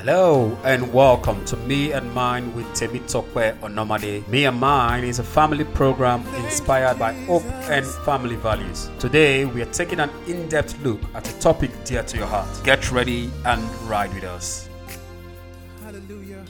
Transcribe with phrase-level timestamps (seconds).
[0.00, 4.26] Hello and welcome to Me and Mine with Temi Tokwe Onomade.
[4.28, 8.88] Me and Mine is a family program inspired by hope and family values.
[8.98, 12.48] Today we are taking an in-depth look at a topic dear to your heart.
[12.64, 14.70] Get ready and ride with us.
[15.84, 16.46] Hallelujah.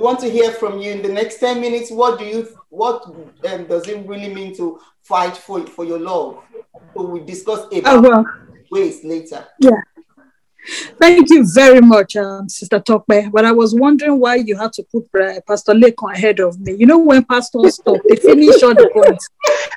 [0.00, 1.90] We want to hear from you in the next 10 minutes.
[1.90, 6.42] What do you what um, does it really mean to fight for for your love?
[6.96, 8.24] So we discuss Oh, well,
[8.70, 9.46] ways later.
[9.60, 9.82] yeah.
[11.00, 13.30] Thank you very much, um, Sister Tokpe.
[13.32, 16.74] But I was wondering why you had to put uh, Pastor Lekon ahead of me.
[16.74, 19.28] You know, when pastors talk, they finish all the points.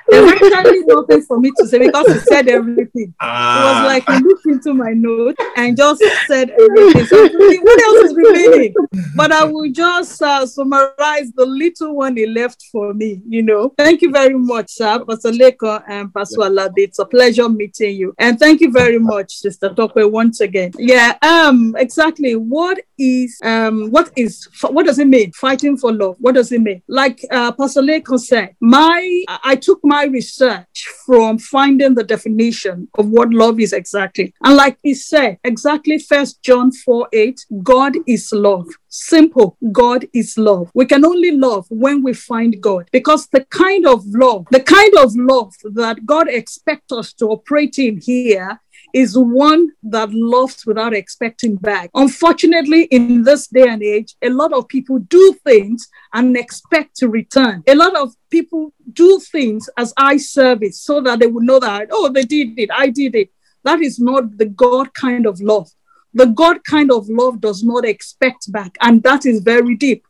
[0.08, 3.14] There's actually nothing for me to say because he said everything.
[3.20, 7.06] It was like he looked into my note and just said everything.
[7.06, 8.74] So what else is remaining?
[9.16, 13.22] But I will just uh, summarize the little one he left for me.
[13.26, 16.84] You know, thank you very much, sir, Pastor Leko and Pastor Alabi.
[16.84, 20.72] It's a pleasure meeting you, and thank you very much, Sister Tokwe, once again.
[20.78, 22.34] Yeah, um, exactly.
[22.34, 25.32] What is um, what is what does it mean?
[25.32, 26.16] Fighting for love.
[26.18, 26.82] What does it mean?
[26.88, 33.08] Like uh, Pastor Leko said, my I took my research from finding the definition of
[33.08, 38.32] what love is exactly, and like he said, exactly First John four eight, God is
[38.32, 38.66] love.
[38.88, 39.56] Simple.
[39.72, 40.70] God is love.
[40.72, 44.94] We can only love when we find God because the kind of love, the kind
[44.98, 48.60] of love that God expects us to operate in here
[48.94, 51.90] is one that loves without expecting back.
[51.94, 57.08] Unfortunately, in this day and age, a lot of people do things and expect to
[57.08, 57.64] return.
[57.66, 61.88] A lot of people do things as eye service so that they would know that,
[61.90, 63.30] oh, they did it, I did it.
[63.64, 65.68] That is not the God kind of love.
[66.14, 70.06] The God kind of love does not expect back, and that is very deep.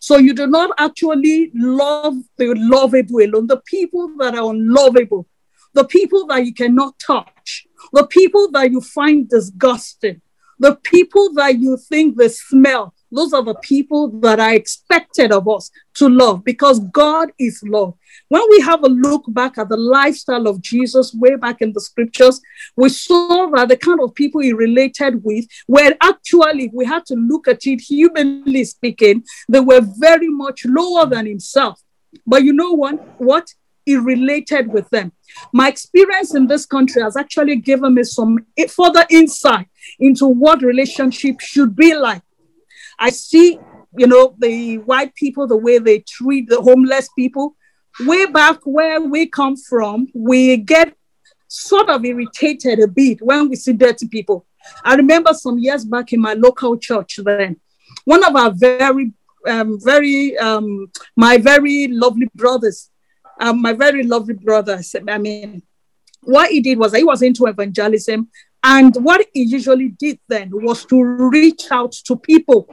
[0.00, 5.26] So you do not actually love the lovable alone, the people that are unlovable,
[5.74, 10.20] the people that you cannot touch, the people that you find disgusting,
[10.58, 12.94] the people that you think they smell.
[13.10, 17.94] Those are the people that are expected of us to love because God is love.
[18.28, 21.80] When we have a look back at the lifestyle of Jesus way back in the
[21.80, 22.40] scriptures,
[22.76, 27.14] we saw that the kind of people he related with were actually, we had to
[27.14, 31.80] look at it humanly speaking, they were very much lower than himself.
[32.26, 32.94] But you know what?
[33.18, 33.54] What?
[33.88, 35.12] He related with them.
[35.50, 38.38] My experience in this country has actually given me some
[38.68, 39.68] further insight
[39.98, 42.20] into what relationship should be like.
[42.98, 43.58] I see,
[43.96, 47.56] you know, the white people, the way they treat the homeless people.
[48.00, 50.94] Way back where we come from, we get
[51.48, 54.44] sort of irritated a bit when we see dirty people.
[54.84, 57.56] I remember some years back in my local church then,
[58.04, 59.14] one of our very,
[59.46, 62.90] um, very, um, my very lovely brothers,
[63.40, 65.62] um, my very lovely brother, I mean,
[66.22, 68.28] what he did was he was into evangelism.
[68.64, 72.68] And what he usually did then was to reach out to people,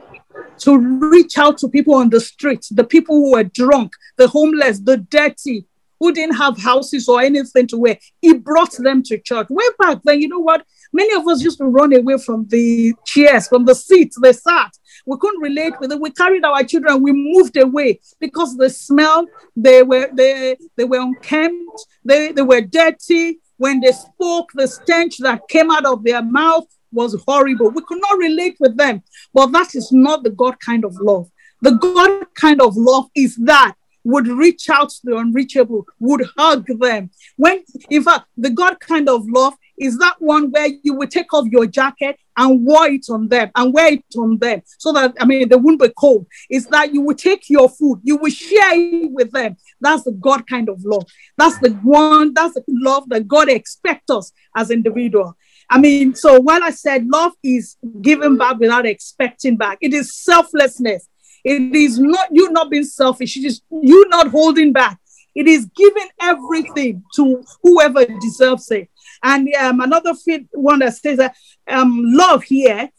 [0.58, 4.80] to reach out to people on the streets, the people who were drunk, the homeless,
[4.80, 5.66] the dirty,
[6.00, 7.98] who didn't have houses or anything to wear.
[8.20, 9.46] He brought them to church.
[9.48, 10.66] Way back then, you know what?
[10.92, 14.72] Many of us used to run away from the chairs, from the seats they sat.
[15.06, 16.00] We couldn't relate with it.
[16.00, 17.02] We carried our children.
[17.02, 22.60] We moved away because the smell, they were they they were unkempt, they, they were
[22.60, 23.38] dirty.
[23.58, 27.70] When they spoke, the stench that came out of their mouth was horrible.
[27.70, 29.02] We could not relate with them.
[29.32, 31.30] But that is not the God kind of love.
[31.62, 33.74] The God kind of love is that
[34.04, 37.10] would reach out to the unreachable, would hug them.
[37.36, 41.32] When, in fact, the God kind of love is that one where you would take
[41.32, 45.14] off your jacket and wear it on them and wear it on them so that,
[45.20, 46.26] I mean, they wouldn't be cold.
[46.50, 49.56] Is that you would take your food, you will share it with them.
[49.80, 51.04] That's the God kind of love.
[51.36, 55.36] That's the one, that's the love that God expects us as individual.
[55.68, 60.14] I mean, so while I said love is giving back without expecting back, it is
[60.14, 61.08] selflessness.
[61.44, 63.36] It is not you not being selfish.
[63.36, 64.98] It is you not holding back.
[65.34, 68.88] It is giving everything to whoever deserves it.
[69.22, 71.36] And um, another fit one that says that
[71.68, 72.90] um, love here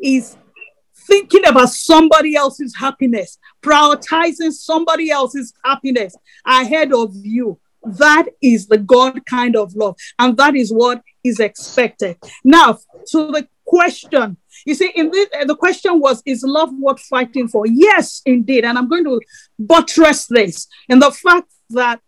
[0.00, 0.36] is
[1.06, 6.14] thinking about somebody else's happiness, prioritizing somebody else's happiness
[6.46, 7.58] ahead of you.
[7.84, 9.96] That is the God kind of love.
[10.18, 12.18] And that is what is expected.
[12.44, 12.78] Now,
[13.10, 14.36] to the question,
[14.66, 17.66] you see, in the question was, is love worth fighting for?
[17.66, 18.64] Yes, indeed.
[18.64, 19.20] And I'm going to
[19.58, 22.00] buttress this in the fact that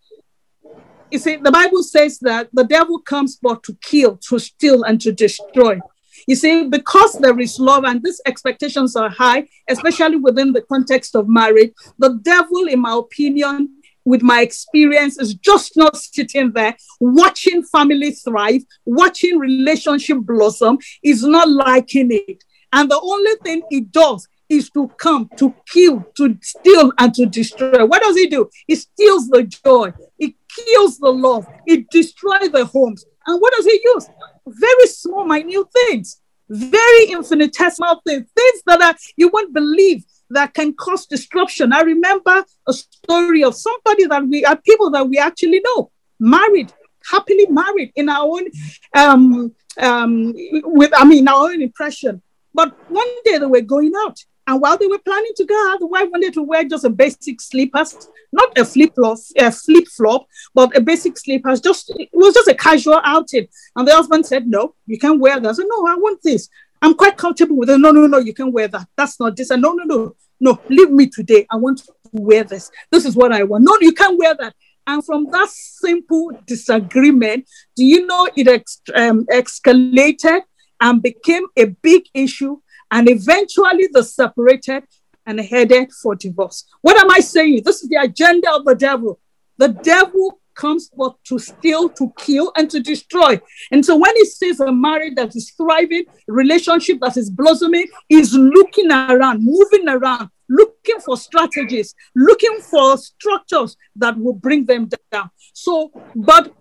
[1.11, 5.01] you see, the Bible says that the devil comes but to kill, to steal, and
[5.01, 5.81] to destroy.
[6.27, 11.17] You see, because there is love and these expectations are high, especially within the context
[11.17, 16.77] of marriage, the devil, in my opinion, with my experience is just not sitting there
[17.01, 22.43] watching family thrive, watching relationship blossom, is not liking it.
[22.73, 27.27] And the only thing it does is to come to kill, to steal, and to
[27.27, 27.85] destroy.
[27.87, 28.51] What does he do?
[28.67, 33.05] He steals the joy, he kills the love, it destroys the homes.
[33.27, 34.09] And what does he use?
[34.47, 40.73] Very small, minute things, very infinitesimal things, things that are, you won't believe that can
[40.75, 41.73] cause disruption.
[41.73, 46.73] I remember a story of somebody that we are people that we actually know, married,
[47.11, 48.47] happily married in our own
[48.95, 52.23] um um with I mean our own impression.
[52.53, 54.19] But one day they were going out
[54.51, 56.91] and while they were planning to go out, the wife wanted to wear just a
[56.91, 61.61] basic slippers, not a flip flop, a flip flop, but a basic slippers.
[61.61, 63.47] Just it was just a casual outing.
[63.77, 66.49] And the husband said, "No, you can't wear that." I said, "No, I want this.
[66.83, 67.79] I'm quite comfortable with it.
[67.79, 68.89] No, no, no, you can wear that.
[68.97, 69.51] That's not this.
[69.51, 70.61] And no, no, no, no.
[70.69, 71.47] Leave me today.
[71.49, 72.73] I want to wear this.
[72.91, 73.63] This is what I want.
[73.63, 78.83] No, you can't wear that." And from that simple disagreement, do you know it ex-
[78.97, 80.41] um, escalated
[80.81, 82.57] and became a big issue
[82.91, 84.85] and eventually they separated
[85.27, 86.65] and headed for divorce.
[86.81, 87.63] What am I saying?
[87.65, 89.21] This is the agenda of the devil.
[89.59, 93.41] The devil comes forth to steal, to kill, and to destroy.
[93.71, 98.35] And so when he sees a marriage that is thriving, relationship that is blossoming, he's
[98.35, 105.31] looking around, moving around, looking for strategies, looking for structures that will bring them down.
[105.55, 106.53] So, but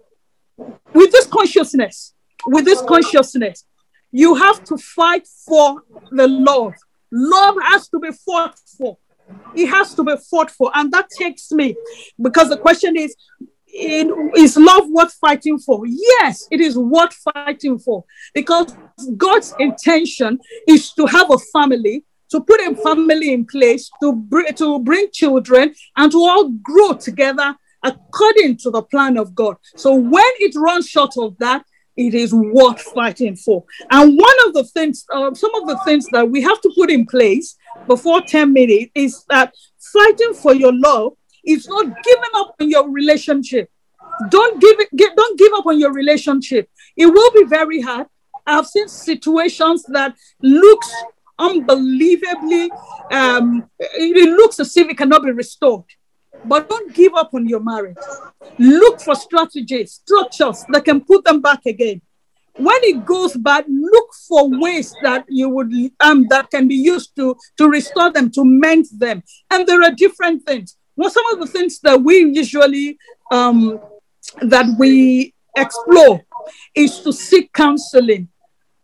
[0.94, 2.14] with this consciousness,
[2.46, 3.66] with this consciousness,
[4.12, 6.74] you have to fight for the love.
[7.12, 8.98] Love has to be fought for.
[9.56, 10.72] It has to be fought for.
[10.74, 11.76] And that takes me
[12.22, 13.16] because the question is
[13.72, 15.84] is love worth fighting for?
[15.86, 18.04] Yes, it is worth fighting for
[18.34, 18.76] because
[19.16, 24.52] God's intention is to have a family, to put a family in place, to, br-
[24.56, 29.56] to bring children, and to all grow together according to the plan of God.
[29.76, 31.64] So when it runs short of that,
[32.00, 33.66] it is worth fighting for.
[33.92, 36.90] And one of the things, uh, some of the things that we have to put
[36.90, 37.58] in place
[37.88, 39.54] before 10 minutes is that
[39.94, 41.14] fighting for your love
[41.46, 43.70] is not giving up on your relationship.
[44.30, 46.70] Don't give it, get, don't give up on your relationship.
[46.96, 48.08] It will be very hard.
[48.48, 50.92] I've seen situations that looks
[51.38, 52.72] unbelievably,
[53.12, 55.84] um, it looks as if it cannot be restored.
[56.46, 57.98] But don't give up on your marriage.
[58.58, 62.02] Look for strategies, structures that can put them back again.
[62.56, 65.72] When it goes bad, look for ways that you would
[66.02, 69.24] um that can be used to to restore them, to mend them.
[69.50, 70.76] And there are different things.
[70.96, 72.98] Well, some of the things that we usually
[73.32, 73.80] um
[74.42, 76.22] that we explore
[76.76, 78.28] is to seek counseling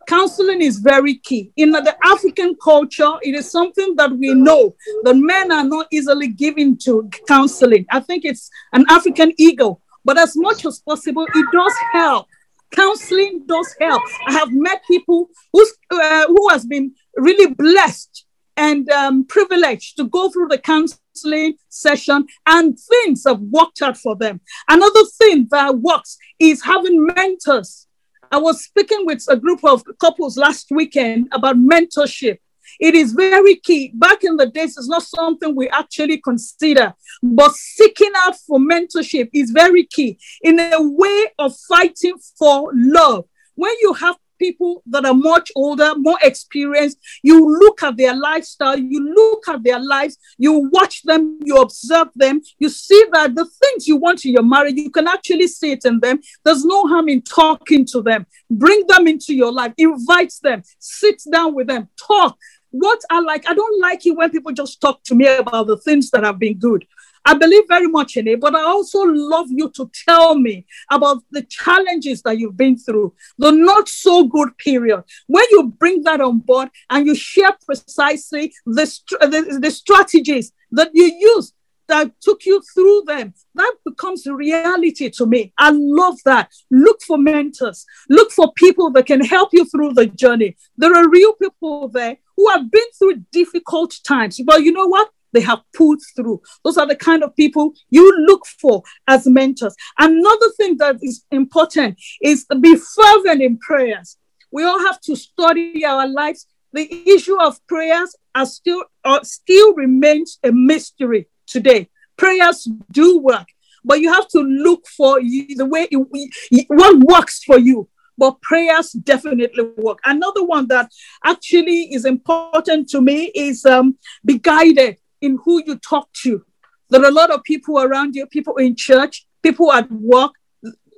[0.06, 1.52] counseling is very key.
[1.56, 6.28] In the African culture, it is something that we know that men are not easily
[6.28, 7.86] given to counseling.
[7.90, 12.26] I think it's an African ego, but as much as possible, it does help.
[12.72, 14.02] Counseling does help.
[14.26, 18.24] I have met people who's, uh, who has been really blessed
[18.56, 24.16] and um, privileged to go through the counseling session and things have worked out for
[24.16, 24.40] them.
[24.68, 27.85] Another thing that works is having mentors
[28.30, 32.38] I was speaking with a group of couples last weekend about mentorship.
[32.80, 33.92] It is very key.
[33.94, 39.30] Back in the days, it's not something we actually consider, but seeking out for mentorship
[39.32, 43.24] is very key in a way of fighting for love.
[43.54, 46.98] When you have people that are much older, more experienced.
[47.22, 52.08] You look at their lifestyle, you look at their lives, you watch them, you observe
[52.14, 55.72] them, you see that the things you want in your marriage, you can actually see
[55.72, 56.20] it in them.
[56.44, 58.26] There's no harm in talking to them.
[58.50, 62.36] Bring them into your life, invite them, sit down with them, talk.
[62.70, 65.78] What I like, I don't like it when people just talk to me about the
[65.78, 66.84] things that have been good.
[67.26, 71.24] I believe very much in it, but I also love you to tell me about
[71.32, 75.02] the challenges that you've been through, the not so good period.
[75.26, 78.86] When you bring that on board and you share precisely the,
[79.20, 81.52] the, the strategies that you use
[81.88, 83.34] that took you through them.
[83.54, 85.52] That becomes reality to me.
[85.58, 86.52] I love that.
[86.70, 90.56] Look for mentors, look for people that can help you through the journey.
[90.76, 94.40] There are real people there who have been through difficult times.
[94.44, 95.10] But you know what?
[95.36, 96.40] They have pulled through.
[96.64, 99.74] Those are the kind of people you look for as mentors.
[99.98, 104.16] Another thing that is important is to be fervent in prayers.
[104.50, 106.46] We all have to study our lives.
[106.72, 111.90] The issue of prayers are still uh, still remains a mystery today.
[112.16, 113.48] Prayers do work,
[113.84, 117.88] but you have to look for the way it, what works for you
[118.18, 119.98] but prayers definitely work.
[120.02, 120.90] Another one that
[121.22, 126.44] actually is important to me is um, be guided in who you talk to.
[126.88, 130.32] There are a lot of people around you, people in church, people at work.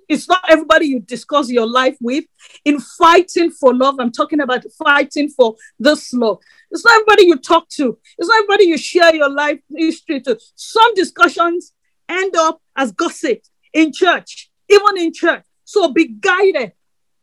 [0.08, 2.24] It's not everybody you discuss your life with.
[2.64, 6.38] In fighting for love, I'm talking about fighting for this love.
[6.70, 7.98] It's not everybody you talk to.
[8.16, 10.38] It's not everybody you share your life history to.
[10.54, 11.74] Some discussions
[12.08, 13.40] end up as gossip
[13.72, 15.44] in church, even in church.
[15.64, 16.72] So be guided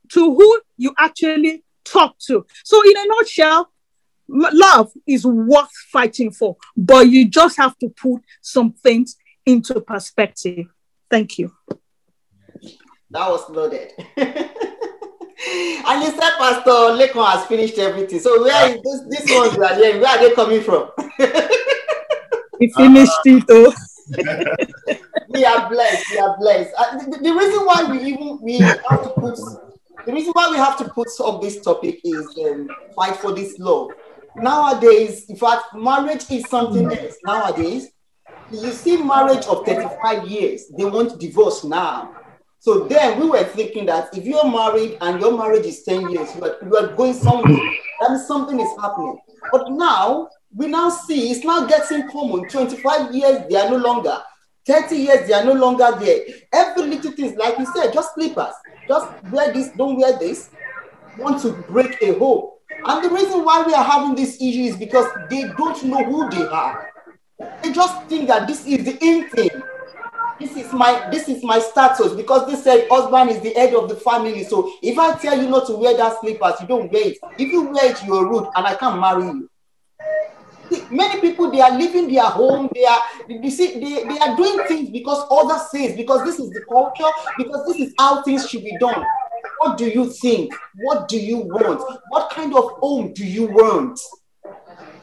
[0.09, 2.45] to who you actually talk to.
[2.63, 3.71] So, in a nutshell,
[4.27, 9.15] love is worth fighting for, but you just have to put some things
[9.45, 10.67] into perspective.
[11.09, 11.53] Thank you.
[13.11, 13.91] That was loaded.
[14.17, 18.19] and you said Pastor Lekon has finished everything.
[18.19, 20.01] So where is this this ones you are hearing?
[20.01, 20.89] Where are they coming from?
[22.59, 23.73] We finished it though.
[25.29, 26.11] we are blessed.
[26.11, 26.73] We are blessed.
[26.77, 29.37] Uh, the, the reason why we even we have to put
[30.05, 33.57] the reason why we have to put up this topic is um, fight for this
[33.59, 33.91] love.
[34.37, 36.97] Nowadays, in fact, marriage is something mm.
[36.97, 37.15] else.
[37.25, 37.89] Nowadays,
[38.51, 42.15] you see marriage of 35 years, they want divorce now.
[42.59, 46.35] So then we were thinking that if you're married and your marriage is 10 years,
[46.35, 47.57] you are, you are going somewhere,
[48.01, 49.19] that means something is happening.
[49.51, 52.47] But now, we now see it's now getting common.
[52.49, 54.17] 25 years, they are no longer.
[54.65, 56.21] 30 years, they are no longer there.
[56.51, 58.53] Every little thing, like you said, just slippers.
[58.87, 60.49] Just wear this, don't wear this.
[61.17, 62.54] Want to break a hole.
[62.87, 66.29] And the reason why we are having this issue is because they don't know who
[66.29, 66.91] they are.
[67.63, 69.49] They just think that this is the in thing.
[70.39, 73.89] This is my this is my status because they said husband is the head of
[73.89, 74.43] the family.
[74.43, 77.17] So if I tell you not to wear that slippers, you don't wear it.
[77.39, 79.49] If you wear it, you're rude, and I can't marry you.
[80.91, 82.99] Many people they are leaving their home, they are
[83.29, 87.09] you see, they, they are doing things because others say because this is the culture,
[87.37, 89.03] because this is how things should be done.
[89.59, 90.53] What do you think?
[90.75, 91.81] What do you want?
[92.09, 93.99] What kind of home do you want?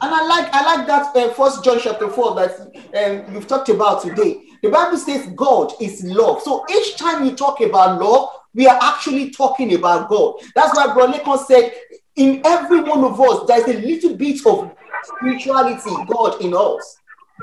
[0.03, 3.69] And I like I like that uh, First John chapter four that um, you've talked
[3.69, 4.41] about today.
[4.63, 6.43] The Bible says God is love.
[6.43, 10.35] So each time you talk about love, we are actually talking about God.
[10.55, 11.73] That's why Brother Lekon said,
[12.17, 14.73] in every one of us, there's a little bit of
[15.05, 16.99] spirituality, God in us.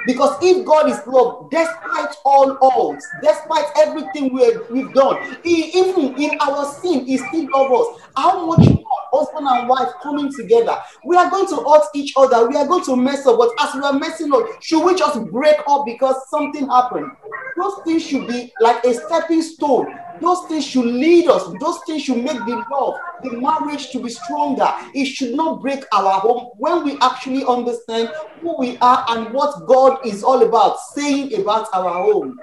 [0.06, 5.66] Because if God is love, despite all odds, despite everything we have, we've done, he,
[5.78, 8.02] even in our sin, He still loves us.
[8.16, 8.79] How much
[9.12, 10.78] husband and wife coming together?
[11.06, 12.48] We are going to hurt each other.
[12.48, 13.38] We are going to mess up.
[13.38, 17.12] But as we are messing up, should we just break up because something happened?
[17.58, 19.88] Those things should be like a stepping stone
[20.22, 21.44] those things should lead us.
[21.60, 24.70] Those things should make the love, the marriage to be stronger.
[24.94, 28.10] It should not break our home when we actually understand
[28.42, 32.38] who we are and what God is all about, saying about our home.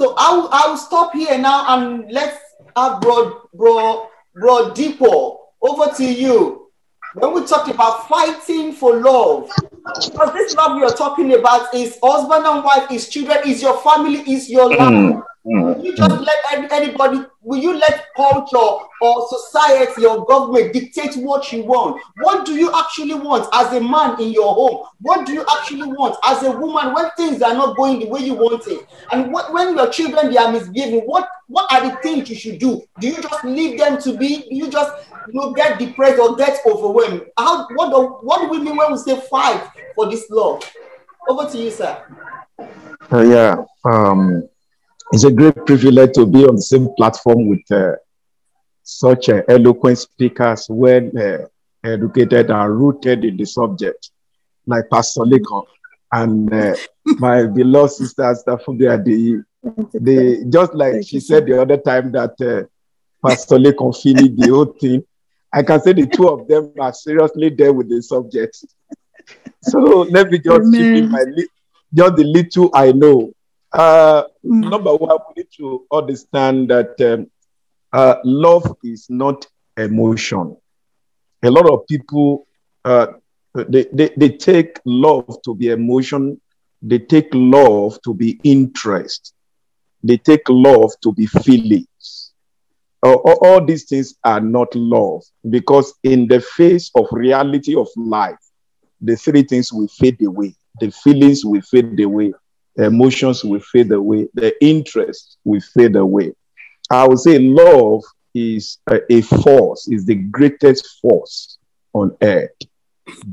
[0.00, 2.38] So I'll, I'll stop here now and let's
[2.76, 6.70] have bro, bro, bro Dipo over to you.
[7.14, 9.50] When we talk about fighting for love,
[9.84, 13.78] because this love we are talking about is husband and wife, is children, is your
[13.78, 15.14] family, is your mm.
[15.14, 15.24] life.
[15.50, 21.50] Will you just let anybody, will you let culture or society or government dictate what
[21.52, 22.02] you want?
[22.20, 24.86] What do you actually want as a man in your home?
[25.00, 28.20] What do you actually want as a woman when things are not going the way
[28.20, 28.86] you want it?
[29.10, 32.58] And what, when your children they are misbehaving, what, what are the things you should
[32.58, 32.82] do?
[33.00, 34.42] Do you just leave them to be?
[34.42, 34.92] Do you just
[35.28, 37.22] you know, get depressed or get overwhelmed?
[37.38, 40.62] How, what, do, what do we mean when we say fight for this love?
[41.26, 42.04] Over to you, sir.
[43.10, 43.56] Uh, yeah.
[43.84, 44.48] Um,
[45.12, 47.92] it's a great privilege to be on the same platform with uh,
[48.82, 51.46] such uh, eloquent speakers, well uh,
[51.84, 54.10] educated and rooted in the subject,
[54.66, 55.64] like Pastor Lekon
[56.12, 56.74] and uh,
[57.18, 59.02] my beloved sister Stafubia.
[59.04, 59.42] The,
[59.94, 62.66] the just like she said the other time that uh,
[63.26, 65.04] Pastor Lekon finished the whole thing.
[65.52, 68.64] I can say the two of them are seriously there with the subject.
[69.62, 69.78] So
[70.10, 71.48] let me just chip in my li-
[71.92, 73.32] just the little I know.
[73.72, 74.70] Uh, mm.
[74.70, 77.30] Number one, we need to understand that um,
[77.92, 79.46] uh, love is not
[79.76, 80.56] emotion.
[81.42, 82.46] A lot of people
[82.84, 83.06] uh,
[83.68, 86.40] they, they, they take love to be emotion.
[86.82, 89.34] They take love to be interest.
[90.02, 92.32] They take love to be feelings.
[93.02, 98.38] all, all these things are not love because in the face of reality of life,
[99.00, 100.54] the three things will fade away.
[100.80, 102.32] The feelings will fade away
[102.78, 106.32] emotions will fade away, the interest will fade away.
[106.90, 108.02] I would say love
[108.34, 111.58] is a, a force, is the greatest force
[111.92, 112.50] on earth.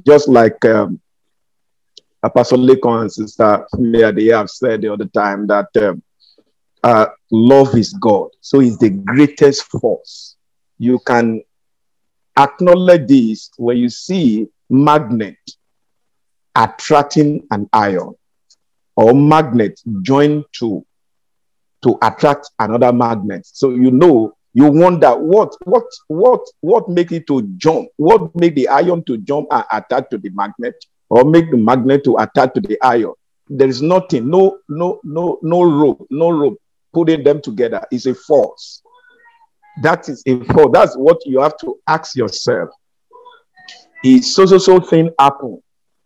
[0.06, 1.00] Just like um,
[2.24, 6.02] Apostle Lekon and Sister Fulia, they have said the other time that um,
[6.84, 8.30] uh, love is God.
[8.42, 10.36] So it's the greatest force.
[10.80, 11.42] You can
[12.38, 15.38] acknowledge this when you see magnet
[16.56, 18.16] attracting an iron
[18.96, 20.86] or magnet join to
[21.84, 23.46] to attract another magnet.
[23.46, 27.90] So you know, you wonder what what what what make it to jump?
[27.98, 30.76] What make the iron to jump and attach to the magnet,
[31.10, 33.14] or make the magnet to attach to the iron?
[33.48, 36.58] There is nothing, no no no no rope, no rope
[36.94, 37.86] putting them together.
[37.92, 38.82] It's a force.
[39.84, 40.70] That is a force.
[40.72, 42.70] That's what you have to ask yourself.
[44.04, 45.62] Is so so so thing happen?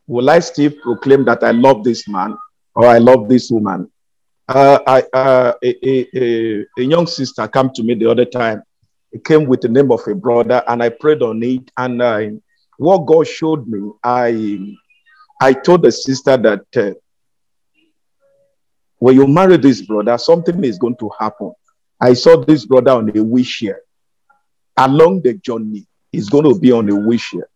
[0.08, 2.36] Will I still proclaim that I love this man
[2.79, 3.91] or I love this woman?
[4.48, 8.63] Uh, I, uh, a, a, a, young sister came to me the other time.
[9.12, 11.69] It came with the name of a brother, and I prayed on it.
[11.77, 12.21] And uh,
[12.77, 14.75] what God showed me, I
[15.41, 16.93] I told the sister that uh,
[19.00, 21.51] when you marry this brother, something is going to happen.
[22.00, 23.81] I saw this brother on a wheelchair.
[24.77, 27.50] Along the journey, he's going to be on a wheelchair.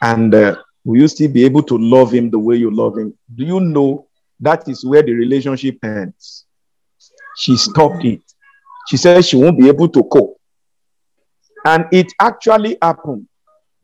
[0.00, 0.56] And uh,
[0.88, 3.12] will you still be able to love him the way you love him?
[3.34, 4.08] Do you know
[4.40, 6.46] that is where the relationship ends.
[7.36, 8.22] She stopped it.
[8.88, 10.40] She said she won't be able to cope.
[11.66, 13.28] And it actually happened.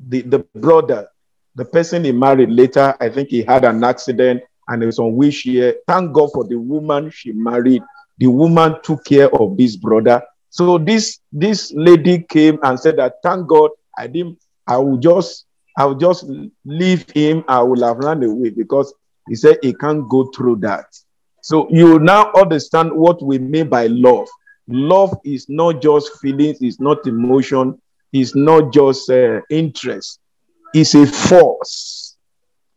[0.09, 1.09] The, the brother,
[1.55, 5.15] the person he married later, I think he had an accident and it was on
[5.15, 5.75] wheelchair.
[5.87, 7.83] Thank God for the woman she married.
[8.17, 10.23] The woman took care of this brother.
[10.49, 15.44] So this this lady came and said that thank God I didn't I will just
[15.77, 16.25] I will just
[16.65, 17.45] leave him.
[17.49, 18.95] I will have run away because
[19.29, 20.87] he said he can't go through that.
[21.43, 24.29] So you now understand what we mean by love.
[24.69, 27.79] Love is not just feelings, it's not emotion,
[28.13, 30.21] it's not just uh, interest,
[30.73, 32.17] it's a force.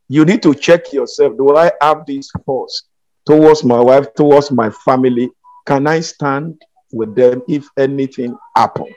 [0.09, 1.37] You need to check yourself.
[1.37, 2.83] Do I have this force
[3.25, 5.29] towards my wife, towards my family?
[5.65, 6.61] Can I stand
[6.91, 8.95] with them if anything happens?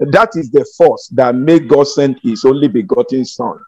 [0.00, 3.58] That is the force that made God send his only begotten son.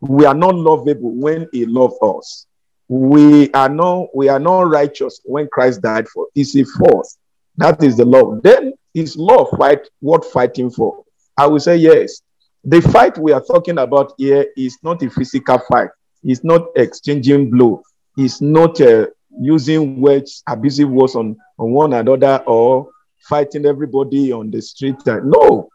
[0.00, 2.46] We are not lovable when he loved us
[2.88, 6.28] we are not we are not righteous when Christ died for.
[6.34, 7.18] It's a force.
[7.56, 8.42] That is the love.
[8.42, 11.04] Then is love fight what fighting for?
[11.36, 12.20] I will say yes.
[12.64, 15.90] The fight we are talking about here is not a physical fight.
[16.22, 17.82] It's not exchanging blow.
[18.16, 22.88] It's not uh, using words, abusive words on, on one another or
[23.28, 24.96] fighting everybody on the street.
[25.06, 25.68] No.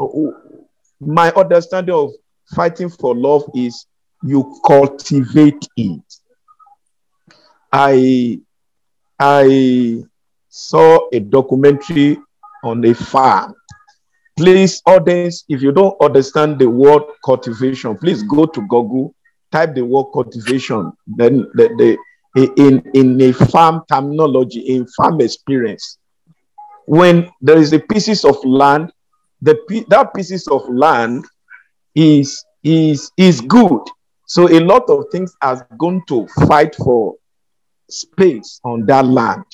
[0.00, 0.34] Oh,
[0.98, 2.12] my understanding of
[2.54, 3.86] fighting for love is
[4.22, 6.02] you cultivate it.
[7.72, 8.40] I
[9.18, 10.02] I
[10.48, 12.18] saw a documentary
[12.64, 13.54] on a farm.
[14.36, 19.14] Please, audience, if you don't understand the word cultivation, please go to Google,
[19.52, 20.92] type the word cultivation.
[21.06, 21.98] Then the, the
[22.56, 25.98] in in a farm terminology, in farm experience,
[26.86, 28.92] when there is a pieces of land,
[29.42, 31.24] the that pieces of land
[31.94, 33.82] is is is good.
[34.26, 37.14] So a lot of things are going to fight for
[37.88, 39.44] space on that land.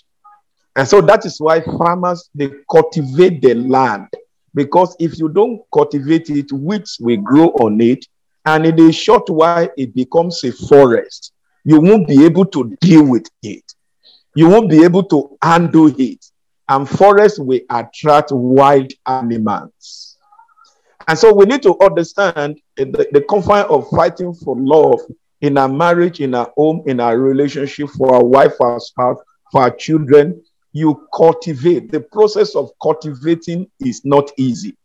[0.74, 4.08] And so that is why farmers they cultivate the land
[4.56, 8.04] because if you don't cultivate it, weeds will grow on it,
[8.46, 11.32] and in a short while it becomes a forest.
[11.62, 13.64] You won't be able to deal with it.
[14.34, 16.24] You won't be able to handle it,
[16.68, 20.16] and forests will attract wild animals.
[21.08, 25.00] And so we need to understand the, the confine of fighting for love
[25.40, 29.18] in our marriage, in our home, in our relationship, for our wife, our spouse,
[29.52, 30.42] for our children.
[30.72, 31.90] You cultivate.
[31.90, 34.76] The process of cultivating is not easy.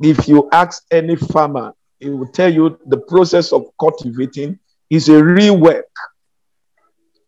[0.00, 5.22] If you ask any farmer, he will tell you the process of cultivating is a
[5.22, 5.90] real work.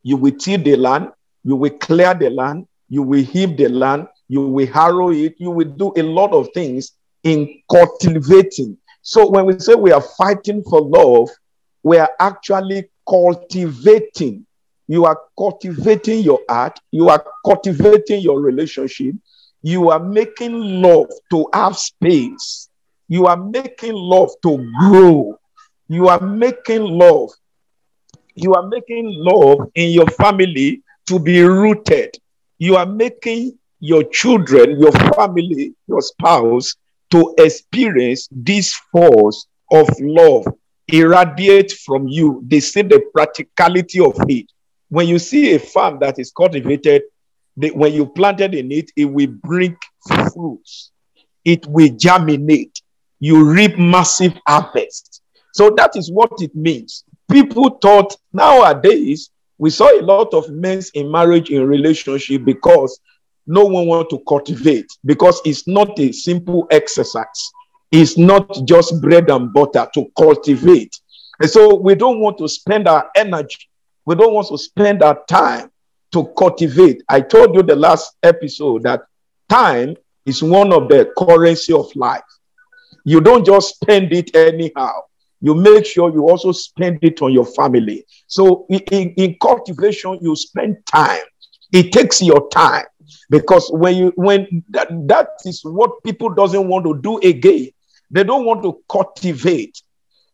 [0.03, 1.11] You will till the land,
[1.45, 5.51] you will clear the land, you will heap the land, you will harrow it, you
[5.51, 6.93] will do a lot of things
[7.25, 8.77] in cultivating.
[9.01, 11.31] So when we say we are fighting for love,
[11.83, 14.45] we are actually cultivating.
[14.89, 19.15] You are cultivating your art, you are cultivating your relationship,
[19.63, 22.69] you are making love to have space,
[23.09, 25.41] you are making love to grow,
[25.89, 27.31] you are making love,
[28.35, 32.11] you are making love in your family to be rooted,
[32.63, 36.77] you are making your children, your family, your spouse
[37.11, 40.47] to experience this force of love
[40.87, 42.41] irradiate from you.
[42.47, 44.47] They see the practicality of it.
[44.91, 47.03] When you see a farm that is cultivated,
[47.57, 49.77] when you planted in it, it will bring
[50.33, 50.93] fruits.
[51.45, 52.81] It will germinate.
[53.19, 55.21] You reap massive harvest.
[55.53, 57.03] So that is what it means.
[57.29, 59.32] People thought nowadays
[59.63, 63.01] we saw a lot of men in marriage in relationship because
[63.47, 67.53] no one want to cultivate because it's not a simple exercise
[67.93, 70.99] it's not just bread and butter to cultivate.
[71.41, 73.69] And so we don't want to spend our energy
[74.07, 75.71] We don't want to spend our time
[76.13, 77.03] to cultivate.
[77.09, 79.03] I told you the last episode that
[79.49, 82.25] time is one of the currency of life.
[83.05, 85.03] You don't just spend it anyhow.
[85.43, 88.07] You make sure you also spend it on your family.
[88.29, 88.79] So in,
[89.17, 91.25] in, cultivation, you spend time.
[91.73, 92.85] It takes your time
[93.29, 97.71] because when you when that, that is what people doesn't want to do again.
[98.11, 99.83] They don't want to cultivate.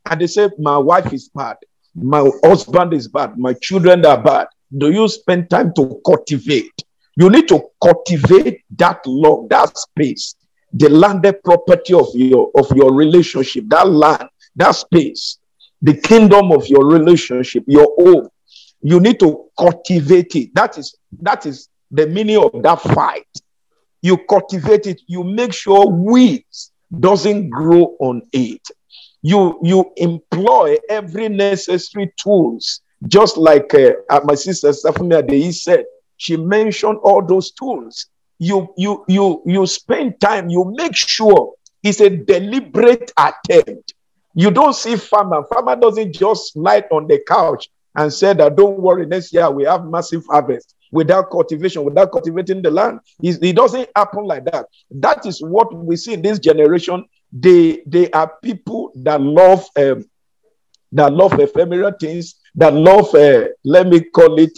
[0.04, 1.56] And they say, My wife is bad,
[1.94, 4.48] my husband is bad, my children are bad.
[4.76, 6.84] Do you spend time to cultivate?
[7.16, 10.34] You need to cultivate that love, that space,
[10.72, 15.38] the landed property of your of your relationship, that land, that space,
[15.80, 18.28] the kingdom of your relationship, your own.
[18.82, 20.54] You need to cultivate it.
[20.54, 23.26] That is that is the meaning of that fight.
[24.02, 25.00] You cultivate it.
[25.06, 28.66] You make sure weeds doesn't grow on it.
[29.22, 35.84] You you employ every necessary tools, just like uh, my sister Stephanie said
[36.16, 38.06] she mentioned all those tools.
[38.38, 40.48] You you you you spend time.
[40.48, 43.94] You make sure it's a deliberate attempt.
[44.38, 45.42] You don't see farmer.
[45.52, 49.64] Farmer doesn't just lie on the couch and say that don't worry, next year we
[49.64, 53.00] have massive harvest without cultivation, without cultivating the land.
[53.20, 54.66] It doesn't happen like that.
[54.92, 57.04] That is what we see in this generation.
[57.32, 60.04] They they are people that love um,
[60.92, 64.52] that love ephemeral things, that love uh, let me call it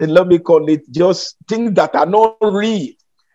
[0.00, 2.88] let me call it just things that are not real.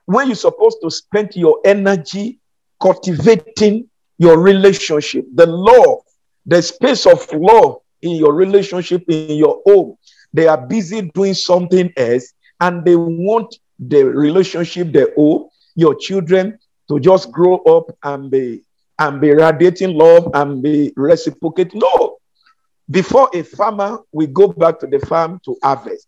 [0.06, 2.40] When you're supposed to spend your energy
[2.82, 3.91] cultivating
[4.22, 5.98] your relationship, the love,
[6.46, 9.98] the space of love in your relationship, in your home,
[10.32, 16.60] they are busy doing something else and they want the relationship, the home, your children
[16.88, 18.62] to just grow up and be
[19.00, 21.80] and be radiating love and be reciprocating.
[21.80, 22.18] No.
[22.92, 26.06] Before a farmer will go back to the farm to harvest,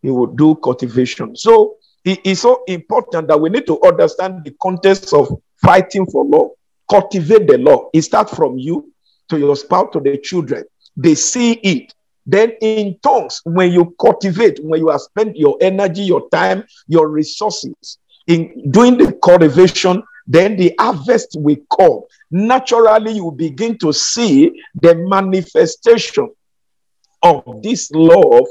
[0.00, 1.36] he will do cultivation.
[1.36, 6.24] So it is so important that we need to understand the context of fighting for
[6.24, 6.50] love.
[6.92, 7.86] Cultivate the love.
[7.94, 8.92] It starts from you
[9.30, 10.64] to your spouse to the children.
[10.94, 11.94] They see it.
[12.26, 17.08] Then in tongues, when you cultivate, when you have spent your energy, your time, your
[17.08, 22.02] resources in doing the cultivation, then the harvest will come.
[22.30, 26.28] Naturally, you begin to see the manifestation
[27.22, 28.46] of this love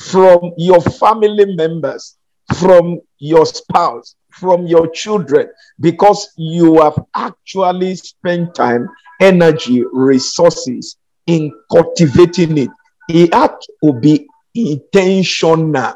[0.00, 2.16] from your family members,
[2.58, 5.48] from your spouse, from your children,
[5.80, 8.88] because you have actually spent time,
[9.20, 12.70] energy, resources in cultivating it.
[13.08, 15.94] It had to be intentional.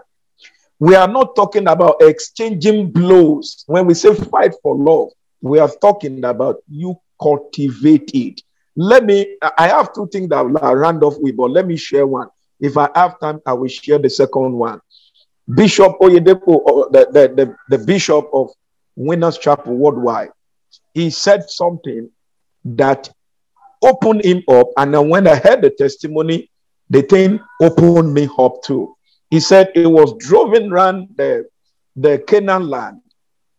[0.78, 3.64] We are not talking about exchanging blows.
[3.66, 5.08] When we say fight for love,
[5.40, 8.42] we are talking about you cultivate it.
[8.76, 12.06] Let me, I have two things that I'll round off with, but let me share
[12.06, 12.28] one.
[12.60, 14.80] If I have time, I will share the second one.
[15.54, 18.50] Bishop Oyedepo, the, the, the, the bishop of
[18.96, 20.30] Winners Chapel Worldwide,
[20.92, 22.10] he said something
[22.64, 23.08] that
[23.82, 24.68] opened him up.
[24.76, 26.50] And then when I heard the testimony,
[26.90, 28.96] the thing opened me up too.
[29.30, 31.48] He said he was driving around the,
[31.96, 33.00] the Canaan land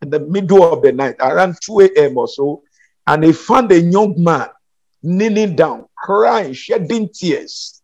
[0.01, 2.17] in the middle of the night, around 2 a.m.
[2.17, 2.63] or so,
[3.07, 4.47] and he found a young man
[5.01, 7.81] kneeling down, crying, shedding tears.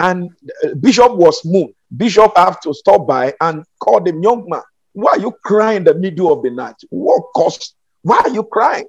[0.00, 0.30] And
[0.64, 1.74] uh, Bishop was moved.
[1.96, 4.62] Bishop have to stop by and call the young man.
[4.92, 6.76] Why are you crying in the middle of the night?
[6.90, 7.74] What caused?
[8.02, 8.86] Why are you crying?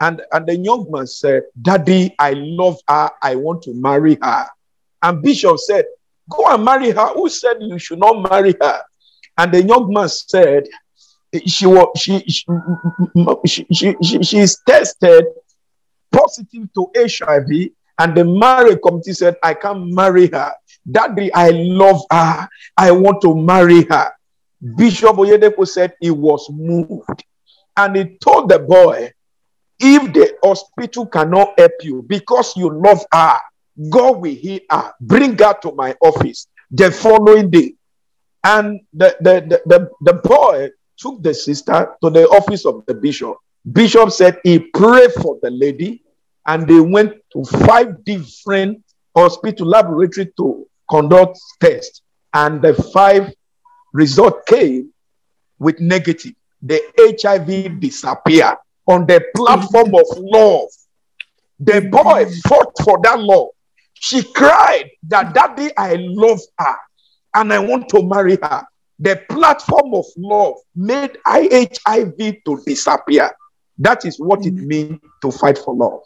[0.00, 3.10] And, and the young man said, Daddy, I love her.
[3.22, 4.46] I want to marry her.
[5.02, 5.84] And Bishop said,
[6.30, 7.08] Go and marry her.
[7.14, 8.82] Who said you should not marry her?
[9.38, 10.64] And the young man said,
[11.46, 12.46] she was she, she,
[13.46, 15.24] she, she, she is tested
[16.10, 20.52] positive to HIV, and the marriage committee said, I can't marry her.
[20.90, 22.48] Daddy, I love her.
[22.76, 24.12] I want to marry her.
[24.76, 27.24] Bishop Oyedepo said he was moved.
[27.76, 29.12] And he told the boy,
[29.78, 33.38] if the hospital cannot help you because you love her,
[33.76, 34.92] will heal her.
[35.00, 37.74] Bring her to my office the following day.
[38.44, 42.94] And the, the, the, the, the boy took the sister to the office of the
[42.94, 43.36] bishop.
[43.70, 46.02] Bishop said he prayed for the lady,
[46.46, 48.82] and they went to five different
[49.14, 52.02] hospital laboratory to conduct test,
[52.34, 53.32] And the five
[53.94, 54.92] result came
[55.58, 56.34] with negative.
[56.60, 60.68] The HIV disappeared on the platform of love.
[61.60, 63.48] The boy fought for that love.
[63.94, 66.76] She cried that daddy, I love her
[67.34, 68.64] and I want to marry her.
[68.98, 73.30] The platform of love made HIV to disappear.
[73.78, 76.00] That is what it means to fight for love.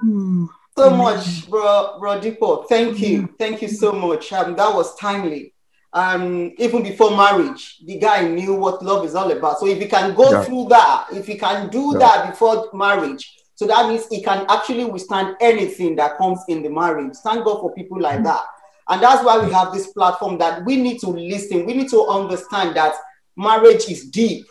[0.00, 0.46] Hmm.
[0.76, 0.98] So mm-hmm.
[0.98, 2.66] much, bro, bro Dipo.
[2.68, 3.34] Thank you, mm-hmm.
[3.34, 4.32] thank you so much.
[4.32, 5.54] Um, that was timely.
[5.92, 9.58] Um, even before marriage, the guy knew what love is all about.
[9.58, 10.44] So if he can go Yeah.
[10.44, 11.98] through that, if he can do Yeah.
[11.98, 16.70] that before marriage, so that means he can actually withstand anything that comes in the
[16.70, 17.14] marriage.
[17.24, 18.24] Thank God for people like mm-hmm.
[18.24, 18.44] that.
[18.88, 21.66] And that's why we have this platform that we need to listen.
[21.66, 22.94] We need to understand that
[23.36, 24.46] marriage is deep.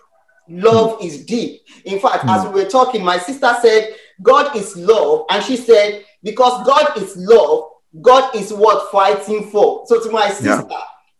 [0.47, 1.61] Love is deep.
[1.85, 5.25] In fact, as we were talking, my sister said, God is love.
[5.29, 7.65] And she said, because God is love,
[8.01, 9.83] God is what fighting for.
[9.87, 10.75] So to my sister,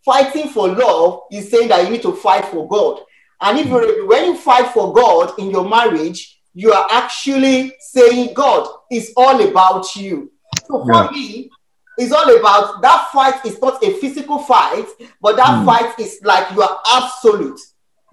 [0.05, 3.01] fighting for love is saying that you need to fight for God.
[3.41, 8.33] And if you, when you fight for God in your marriage, you are actually saying,
[8.33, 10.31] God is all about you.
[10.67, 11.09] So for Yeah.
[11.11, 11.49] me,
[11.97, 14.85] it's all about that fight is not a physical fight,
[15.21, 15.65] but that Mm.
[15.65, 17.59] fight is like you are absolute.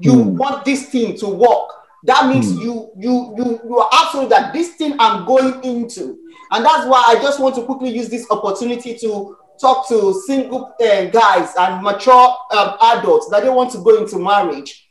[0.01, 0.37] You Mm.
[0.37, 1.71] want this thing to work.
[2.05, 2.61] That means Mm.
[2.63, 6.19] you you you you are absolute that this thing I'm going into,
[6.53, 10.75] and that's why I just want to quickly use this opportunity to talk to single
[10.81, 14.87] uh, guys and mature um, adults that they want to go into marriage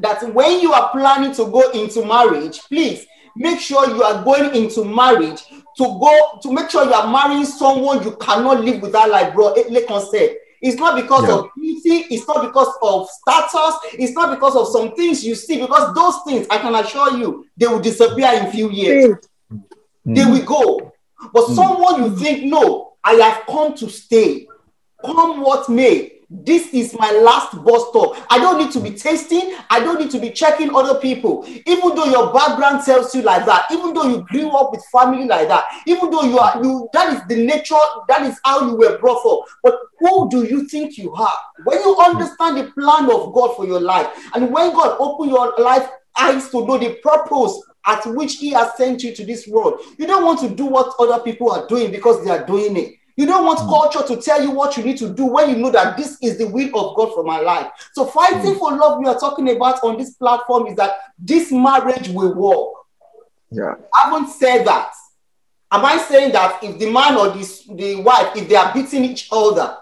[0.00, 3.06] that when you are planning to go into marriage, please
[3.36, 5.42] make sure you are going into marriage
[5.76, 9.54] to go to make sure you are marrying someone you cannot live without, like bro
[9.54, 10.36] Lekon said.
[10.62, 11.34] It's not because Yeah.
[11.34, 15.60] of beauty, it's not because of status, it's not because of some things you see,
[15.60, 19.14] because those things I can assure you they will disappear in few years
[20.04, 20.16] Faith.
[20.16, 20.32] they mm.
[20.32, 20.92] will go.
[21.32, 21.54] But mm.
[21.54, 24.46] someone you think, no, I have come to stay.
[25.04, 26.14] Come what may.
[26.30, 28.16] This is my last bus stop.
[28.30, 29.54] I don't need to be tasting.
[29.70, 31.46] I don't need to be checking other people.
[31.66, 35.26] Even though your background tells you like that, even though you grew up with family
[35.26, 37.76] like that, even though you are you that is the nature,
[38.08, 39.46] that is how you were brought up.
[39.62, 41.38] But who do you think you are?
[41.64, 45.54] When you understand the plan of God for your life, and when God open your
[45.58, 45.88] life
[46.18, 49.80] eyes to know the purpose at which He has sent you to this world.
[49.98, 52.94] You don't want to do what other people are doing because they are doing it.
[53.16, 53.68] You don't want hmm.
[53.68, 56.36] culture to tell you what you need to do when you know that this is
[56.36, 57.70] the will of God for my life.
[57.92, 58.58] So, fighting hmm.
[58.58, 62.74] for love we are talking about on this platform is that this marriage will work.
[63.50, 63.74] Yeah.
[63.94, 64.92] I haven't said that.
[65.70, 69.04] Am I saying that if the man or this, the wife, if they are beating
[69.04, 69.76] each other,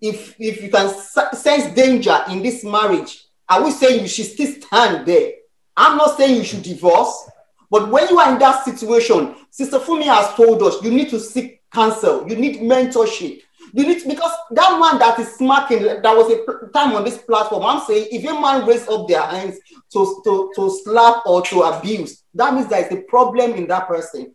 [0.00, 0.88] if if you can
[1.34, 5.32] sense danger in this marriage, are we saying you should still stand there?
[5.76, 7.30] I'm not saying you should divorce,
[7.70, 11.20] but when you are in that situation, Sister Fumi has told us you need to
[11.20, 13.42] seek counsel, you need mentorship.
[13.74, 17.64] You need because that man that is smacking, that was a time on this platform.
[17.66, 19.58] I'm saying if a man raise up their hands
[19.92, 23.86] to, to, to slap or to abuse, that means there is a problem in that
[23.86, 24.34] person.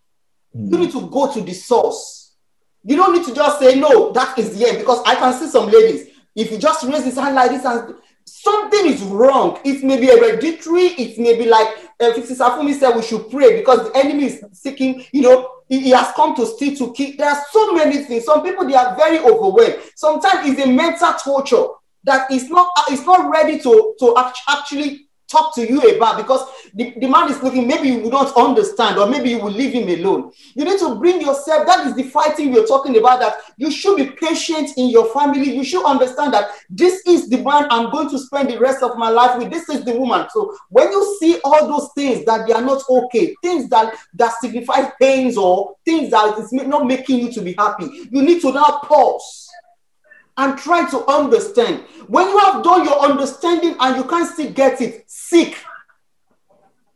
[0.56, 0.72] Mm.
[0.72, 2.36] You need to go to the source.
[2.84, 4.80] You don't need to just say, no, that is the end.
[4.80, 7.96] Because I can see some ladies, if you just raise his hand like this and
[8.26, 11.68] something is wrong, it may be hereditary, it may be like
[12.00, 15.80] uh, Fifty Safumi said, we should pray because the enemy is seeking, you know, he,
[15.82, 17.12] he has come to steal, to kill.
[17.18, 18.26] There are so many things.
[18.26, 19.80] Some people, they are very overwhelmed.
[19.96, 21.66] Sometimes it's a mental torture
[22.04, 24.16] that is not, uh, it's not ready to, to
[24.50, 28.98] actually talk to you about because the, the man is looking, maybe you not understand,
[28.98, 30.32] or maybe you will leave him alone.
[30.54, 31.66] You need to bring yourself.
[31.66, 33.20] That is the fighting we're talking about.
[33.20, 35.56] That you should be patient in your family.
[35.56, 38.98] You should understand that this is the man I'm going to spend the rest of
[38.98, 39.52] my life with.
[39.52, 40.28] This is the woman.
[40.30, 44.34] So when you see all those things that they are not okay, things that that
[44.40, 48.52] signify pains or things that is not making you to be happy, you need to
[48.52, 49.43] now pause
[50.38, 51.84] and try to understand.
[52.08, 55.58] When you have done your understanding and you can't still get it, seek.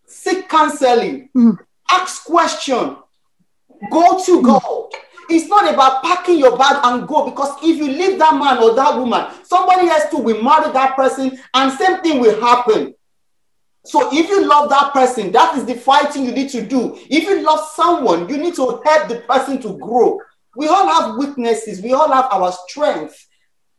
[0.06, 1.30] Seek counseling.
[1.36, 1.58] Mm.
[1.92, 2.98] Ask question.
[3.92, 4.90] Go to God.
[5.30, 8.74] It's not about packing your bag and go because if you leave that man or
[8.76, 12.96] that woman, somebody else too will marry that person and same thing will happen.
[13.86, 16.98] So if you love that person, that is the fighting you need to do.
[17.10, 20.20] If you love someone, you need to help the person to grow.
[20.58, 21.82] We all have weaknesses.
[21.82, 23.28] We all have our strengths.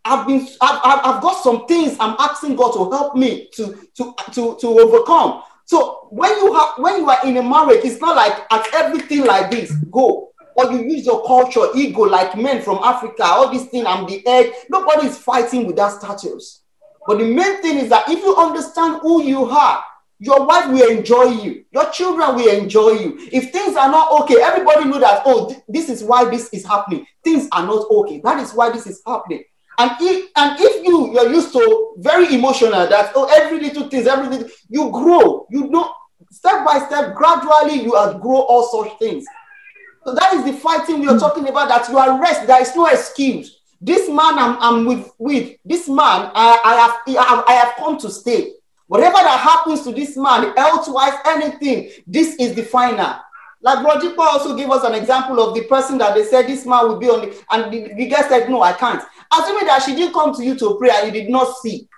[0.05, 4.15] I've been, I've, I've got some things I'm asking God to help me to to
[4.33, 5.43] to to overcome.
[5.65, 9.27] So when you have when you are in a marriage, it's not like at everything
[9.27, 13.25] like this go or you use your culture ego like men from Africa.
[13.25, 14.53] All these things, I'm the head.
[14.71, 16.63] Nobody is fighting with that status.
[17.07, 19.85] But the main thing is that if you understand who you are,
[20.21, 21.65] your wife will enjoy you.
[21.71, 23.17] Your children will enjoy you.
[23.33, 26.65] If things are not okay, everybody know that, oh, th- this is why this is
[26.67, 27.07] happening.
[27.23, 28.21] Things are not okay.
[28.25, 29.45] That is why this is happening.
[29.79, 34.09] And if, and if you, you're used to very emotional, that, oh, every little things,
[34.09, 35.47] every little, you grow.
[35.51, 35.95] You know,
[36.33, 39.25] step by step, gradually, you outgrow all such things.
[40.05, 42.47] So that is the fighting we are talking about, that you are rest.
[42.49, 43.61] There is no excuse.
[43.81, 48.11] This man I'm, I'm with, with, this man, I, I, have, I have come to
[48.11, 48.55] stay.
[48.89, 53.17] Whatever that happens to this man, health-wise, anything, this is the final.
[53.61, 56.65] Like Bro Dipo also gave us an example of the person that they said this
[56.65, 59.03] man will be on the, and the, the guy said, No, I can't.
[59.33, 61.89] Assuming that she didn't come to you to pray and you did not see.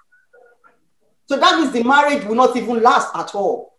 [1.29, 3.75] So that means the marriage will not even last at all.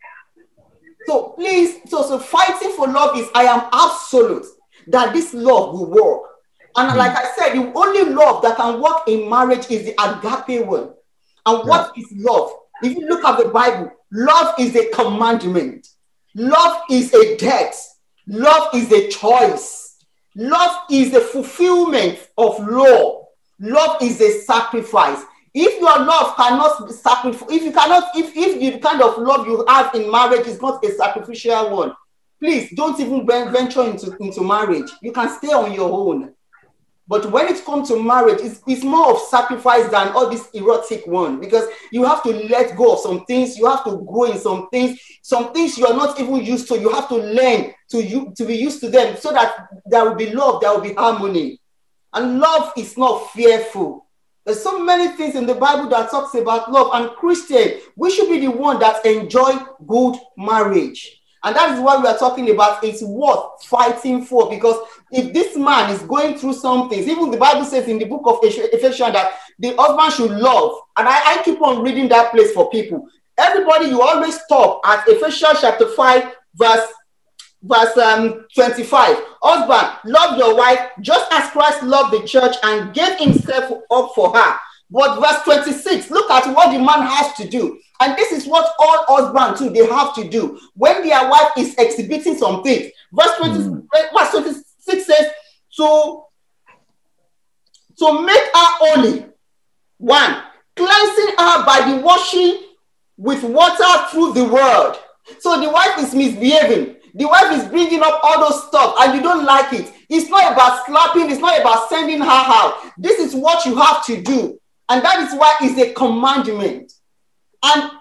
[1.06, 4.45] So please, so, so fighting for love is I am absolute
[4.88, 6.30] that this love will work.
[6.78, 6.97] And hmm.
[6.97, 10.93] like I said, the only love that can work in marriage is the agape one.
[11.45, 12.52] And what is love?
[12.84, 15.88] If you look at the Bible, love is a commandment.
[16.36, 17.76] Love is a debt.
[18.28, 19.98] Love is a choice.
[20.36, 23.28] Love is the fulfillment of law.
[23.60, 25.24] Love is a sacrifice.
[25.54, 29.46] If your love cannot be sacrifice, if you cannot, if, if the kind of love
[29.46, 31.94] you have in marriage is not a sacrificial one,
[32.39, 34.89] please don't even venture into, into marriage.
[35.02, 36.34] You can stay on your own.
[37.08, 41.06] But when it comes to marriage, it's, it's more of sacrifice than all this erotic
[41.06, 44.38] one because you have to let go of some things, you have to grow in
[44.38, 46.80] some things, some things you are not even used to.
[46.80, 50.16] You have to learn to you to be used to them so that there will
[50.16, 51.60] be love, there will be harmony.
[52.14, 54.08] And love is not fearful.
[54.46, 56.90] There's so many things in the Bible that talks about love.
[56.94, 59.52] And Christian, we should be the one that enjoy
[59.86, 61.21] good marriage.
[61.43, 62.84] And that is what we are talking about.
[62.84, 64.77] It's worth fighting for because
[65.12, 68.21] if this man is going through some things, even the Bible says in the book
[68.25, 70.73] of Ephesians that the husband should love.
[70.97, 73.08] And I, I keep on reading that place for people.
[73.38, 76.88] Everybody, you always stop at Ephesians chapter 5, verse
[77.63, 83.17] verse um, 25 husband love your wife just as christ loved the church and gave
[83.19, 84.56] himself up for her
[84.89, 88.74] but verse 26 look at what the man has to do and this is what
[88.80, 92.92] all husbands too they have to do when their wife is exhibiting some things.
[93.14, 93.88] Verse 20, mm.
[94.18, 95.28] verse 26 says,
[95.78, 96.24] to,
[98.00, 99.26] to make her holy.
[100.00, 100.42] One,
[100.76, 102.64] cleansing her by the washing
[103.18, 104.96] with water through the word.
[105.40, 106.96] So the wife is misbehaving.
[107.14, 109.94] The wife is bringing up all those stuff and you don't like it.
[110.10, 112.78] It's not about slapping, it's not about sending her out.
[112.98, 114.60] This is what you have to do.
[114.90, 116.92] And that is why it's a commandment.
[117.63, 117.91] And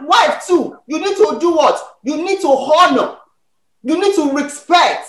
[0.00, 1.80] wife too, you need to do what?
[2.02, 3.16] You need to honor.
[3.82, 5.08] You need to respect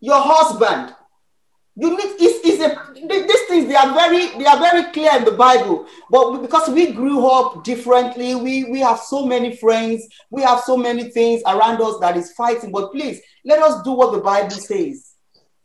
[0.00, 0.94] your husband.
[1.76, 2.14] You need
[2.64, 2.86] a
[3.26, 6.92] these things they are very they are very clear in the Bible, but because we
[6.92, 11.80] grew up differently, we we have so many friends, we have so many things around
[11.82, 12.70] us that is fighting.
[12.70, 15.14] But please let us do what the Bible says,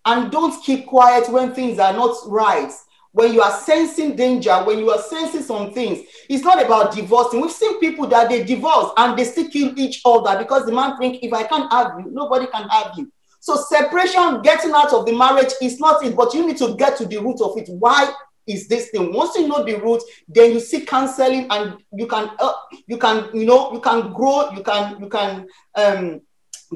[0.05, 2.71] and don't keep quiet when things are not right
[3.19, 7.41] when you are sensing danger, when you are sensing some things, it's not about divorcing.
[7.41, 10.97] We've seen people that they divorce and they still kill each other because the man
[10.97, 13.11] think if I can't have you, nobody can have you.
[13.41, 16.95] So separation, getting out of the marriage is not it, but you need to get
[16.99, 17.67] to the root of it.
[17.67, 18.09] Why
[18.47, 19.11] is this thing?
[19.11, 22.53] Once you know the root, then you see counseling and you can uh,
[22.87, 26.21] you can you know you can grow, you can you can um,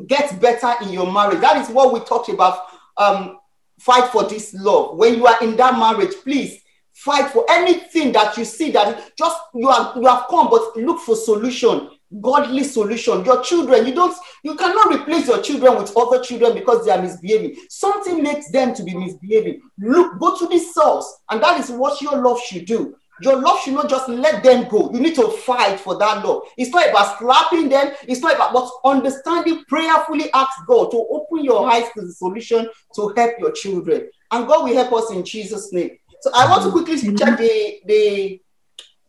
[0.07, 1.39] get better in your marriage.
[1.39, 2.65] That is what we talked about
[2.97, 3.37] um,
[3.83, 4.97] fight for this love.
[4.97, 6.61] When you are in that marriage, please
[6.93, 11.01] fight for anything that you see that just you are you have come, but look
[11.01, 11.89] for solution,
[12.21, 13.25] godly solution.
[13.25, 17.01] Your children, you don't, you cannot replace your children with other children because they are
[17.01, 17.57] misbehaving.
[17.69, 19.61] Something makes them to be misbehaving.
[19.79, 22.95] Look, go to the source, and that is what your love should do.
[23.21, 24.91] Your love should not just let them go.
[24.91, 26.43] You need to fight for that love.
[26.57, 27.93] It's not about slapping them.
[28.07, 32.67] It's not about but understanding, prayerfully ask God to open your eyes to the solution
[32.95, 34.09] to help your children.
[34.31, 35.91] And God will help us in Jesus' name.
[36.21, 38.41] So I want to quickly check the the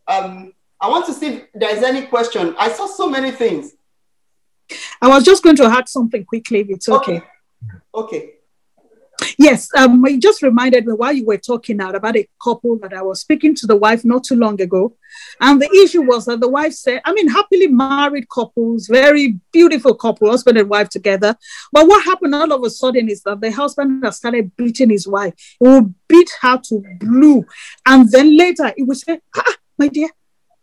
[0.07, 2.55] um I want to see if there's any question.
[2.59, 3.71] I saw so many things.
[5.01, 6.59] I was just going to add something quickly.
[6.59, 7.17] if It's okay.
[7.17, 7.25] Okay.
[7.93, 8.31] okay.
[9.37, 12.93] Yes, um, it just reminded me while you were talking out about a couple that
[12.93, 14.95] I was speaking to the wife not too long ago.
[15.39, 19.95] And the issue was that the wife said, I mean, happily married couples, very beautiful
[19.95, 21.35] couple, husband and wife together.
[21.71, 25.07] But what happened all of a sudden is that the husband has started beating his
[25.07, 25.33] wife.
[25.59, 27.45] He would beat her to blue.
[27.85, 30.09] And then later he would say, ah, my dear,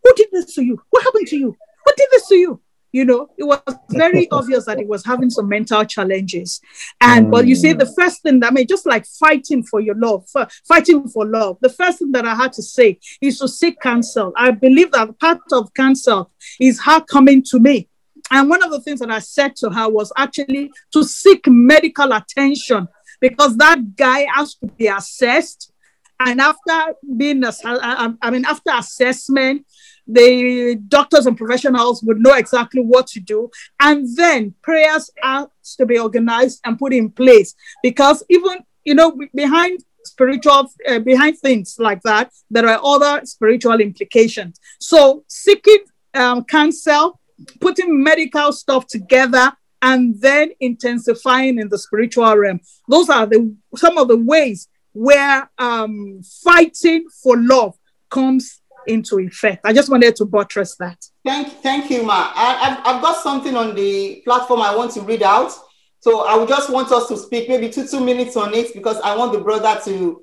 [0.03, 0.83] who did this to you?
[0.91, 1.57] What happened to you?
[1.85, 2.61] Who did this to you?
[2.93, 6.61] You know, it was very obvious that he was having some mental challenges.
[7.01, 7.31] And mm.
[7.31, 10.29] but you see, the first thing that I mean, just like fighting for your love,
[10.29, 13.81] for, fighting for love, the first thing that I had to say is to seek
[13.81, 14.33] counsel.
[14.37, 16.31] I believe that part of counsel
[16.61, 17.89] is her coming to me.
[18.31, 22.13] And one of the things that I said to her was actually to seek medical
[22.13, 22.89] attention
[23.21, 25.73] because that guy has to be assessed.
[26.21, 29.67] And after being, I mean, after assessment,
[30.07, 33.51] the doctors and professionals would know exactly what to do.
[33.81, 35.49] And then prayers are
[35.79, 41.39] to be organized and put in place because even, you know, behind spiritual, uh, behind
[41.39, 44.59] things like that, there are other spiritual implications.
[44.81, 45.85] So seeking
[46.15, 47.21] um, counsel,
[47.61, 52.61] putting medical stuff together and then intensifying in the spiritual realm.
[52.89, 57.77] Those are the some of the ways where um, fighting for love
[58.11, 59.65] comes into effect.
[59.65, 61.05] I just wanted to buttress that.
[61.25, 62.33] Thank, thank you, Ma.
[62.35, 65.53] I, I've, I've got something on the platform I want to read out.
[66.01, 69.01] So I would just want us to speak maybe two, two minutes on it because
[69.03, 70.23] I want the brother to,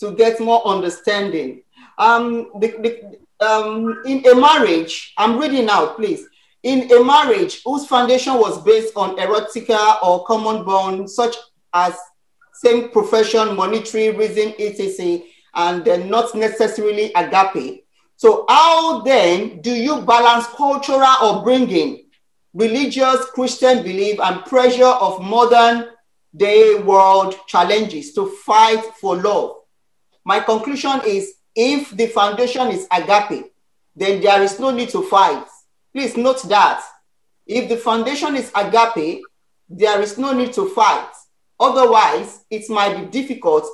[0.00, 1.62] to get more understanding.
[1.98, 2.68] Um, the,
[3.38, 6.26] the, um, in a marriage, I'm reading out, please.
[6.62, 11.36] In a marriage whose foundation was based on erotica or common bond, such
[11.72, 11.94] as
[12.52, 15.20] same profession, monetary reason, etc.,
[15.54, 17.84] and uh, not necessarily agape,
[18.20, 22.04] so, how then do you balance cultural upbringing,
[22.52, 25.88] religious Christian belief, and pressure of modern
[26.36, 29.56] day world challenges to fight for love?
[30.22, 33.54] My conclusion is if the foundation is agape,
[33.96, 35.46] then there is no need to fight.
[35.94, 36.84] Please note that.
[37.46, 39.22] If the foundation is agape,
[39.70, 41.08] there is no need to fight.
[41.58, 43.66] Otherwise, it might be difficult,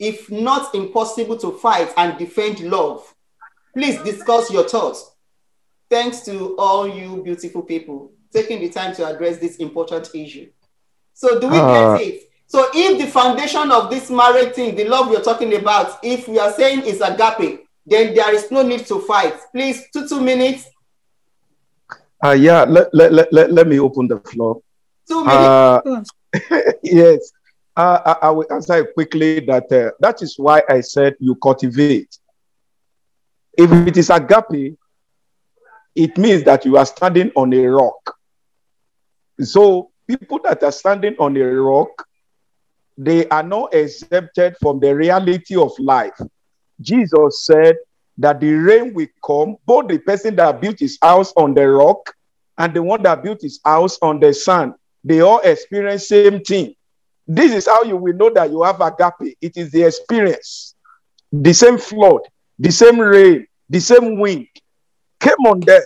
[0.00, 3.11] if not impossible, to fight and defend love.
[3.74, 5.12] Please discuss your thoughts.
[5.90, 10.50] Thanks to all you beautiful people taking the time to address this important issue.
[11.14, 12.30] So, do we uh, get it?
[12.46, 16.38] So, if the foundation of this marriage thing, the love we're talking about, if we
[16.38, 19.34] are saying is agape, then there is no need to fight.
[19.52, 20.68] Please, two, two minutes.
[22.24, 24.62] Uh, yeah, let, let, let, let, let me open the floor.
[25.08, 26.10] Two minutes.
[26.50, 27.32] Uh, yes.
[27.76, 32.18] Uh, I, I, will answer quickly that uh, that is why I said you cultivate.
[33.56, 34.76] If it is agape,
[35.94, 38.16] it means that you are standing on a rock.
[39.40, 42.06] So people that are standing on a rock,
[42.96, 46.18] they are not exempted from the reality of life.
[46.80, 47.76] Jesus said
[48.18, 52.14] that the rain will come, both the person that built his house on the rock
[52.58, 54.74] and the one that built his house on the sand,
[55.04, 56.74] they all experience same thing.
[57.26, 59.36] This is how you will know that you have agape.
[59.40, 60.74] It is the experience.
[61.32, 62.20] The same flood,
[62.62, 64.46] the same rain, the same wind
[65.18, 65.82] came on them.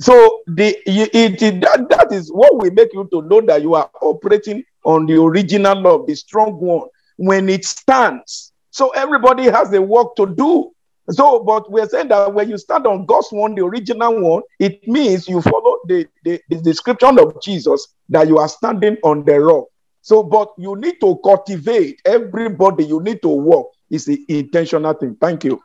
[0.00, 3.74] So the it, it, that, that is what will make you to know that you
[3.74, 8.52] are operating on the original love, the strong one, when it stands.
[8.70, 10.70] So everybody has a work to do.
[11.10, 14.88] So, but we're saying that when you stand on God's one, the original one, it
[14.88, 19.38] means you follow the, the, the description of Jesus that you are standing on the
[19.38, 19.66] rock.
[20.00, 23.66] So, but you need to cultivate everybody, you need to work.
[23.90, 25.16] It's the intentional thing.
[25.20, 25.62] Thank you.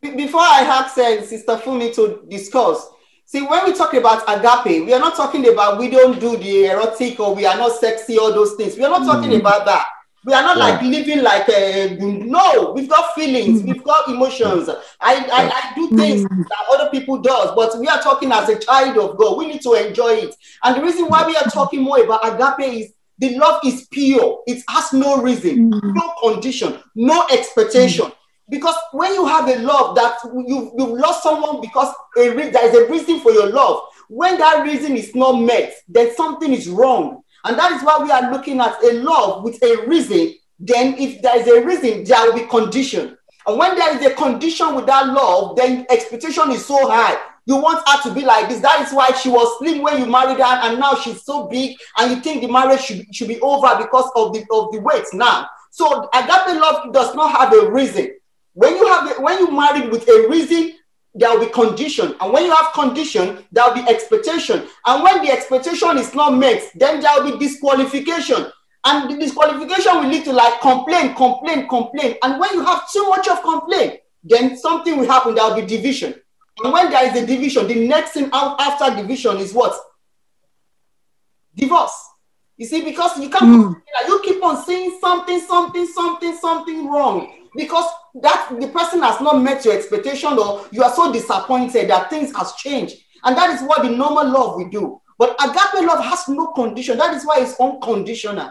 [0.00, 2.88] Before I ask uh, Sister Fumi to discuss,
[3.24, 6.66] see, when we talk about agape, we are not talking about we don't do the
[6.66, 8.76] erotic or we are not sexy, all those things.
[8.76, 9.40] We are not talking mm.
[9.40, 9.86] about that.
[10.24, 10.64] We are not yeah.
[10.64, 12.72] like living like a no.
[12.72, 14.68] We've got feelings, we've got emotions.
[15.00, 16.44] I, I, I do things mm.
[16.48, 19.36] that other people does, but we are talking as a child of God.
[19.36, 20.34] We need to enjoy it.
[20.62, 24.42] And the reason why we are talking more about agape is the love is pure.
[24.46, 25.94] It has no reason, mm.
[25.94, 28.12] no condition, no expectation.
[28.48, 32.66] Because when you have a love that you, you've lost someone because a re- there
[32.66, 36.68] is a reason for your love, when that reason is not met, then something is
[36.68, 37.22] wrong.
[37.44, 40.34] And that is why we are looking at a love with a reason.
[40.58, 43.16] Then, if there is a reason, there will be condition.
[43.46, 47.16] And when there is a condition with that love, then expectation is so high.
[47.46, 48.60] You want her to be like this.
[48.60, 51.76] That is why she was slim when you married her, and now she's so big,
[51.96, 55.06] and you think the marriage should, should be over because of the of the weight
[55.14, 55.48] now.
[55.70, 58.10] So agape love does not have a reason.
[58.88, 60.74] When you have when you married with a reason,
[61.14, 62.14] there will be condition.
[62.20, 64.66] And when you have condition, there will be expectation.
[64.86, 68.46] And when the expectation is not met, then there will be disqualification.
[68.84, 72.16] And the disqualification will lead to like complain, complain, complain.
[72.22, 75.34] And when you have too much of complaint, then something will happen.
[75.34, 76.14] There will be division.
[76.62, 79.78] And when there is a division, the next thing after division is what?
[81.54, 81.94] Divorce.
[82.56, 83.82] You see, because you can't mm.
[84.06, 87.86] you keep on saying something, something, something, something wrong because
[88.22, 92.34] that the person has not met your expectation or you are so disappointed that things
[92.34, 92.96] has changed.
[93.24, 95.00] And that is what the normal love we do.
[95.18, 96.98] But agape love has no condition.
[96.98, 98.50] That is why it's unconditional.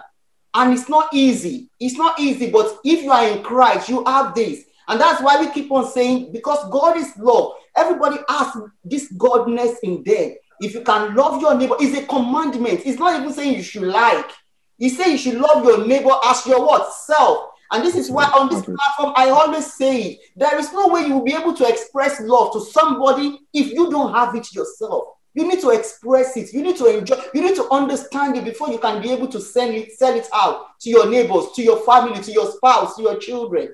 [0.54, 1.70] And it's not easy.
[1.80, 4.64] It's not easy but if you are in christ you have this.
[4.90, 7.54] And that's why we keep on saying because god is love.
[7.76, 12.82] Everybody has this godness in there if you can love your neighbor it's a commandment.
[12.86, 14.30] It's not even saying you should like.
[14.78, 16.94] He say you should love your neighbor as your what?
[16.94, 21.02] Self and this is why on this platform, I always say there is no way
[21.02, 25.10] you will be able to express love to somebody if you don't have it yourself.
[25.34, 26.52] You need to express it.
[26.52, 27.18] You need to enjoy.
[27.34, 30.28] You need to understand it before you can be able to send it, sell it
[30.34, 33.74] out to your neighbors, to your family, to your spouse, to your children.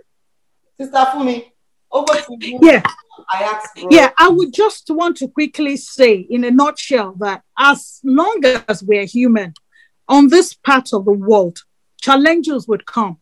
[0.75, 1.51] Sister Fumi,
[1.91, 2.59] over to you.
[2.61, 2.83] Yeah.
[3.33, 3.79] I asked.
[3.89, 8.83] Yeah, I would just want to quickly say, in a nutshell, that as long as
[8.83, 9.53] we're human
[10.09, 11.59] on this part of the world,
[12.01, 13.19] challenges would come.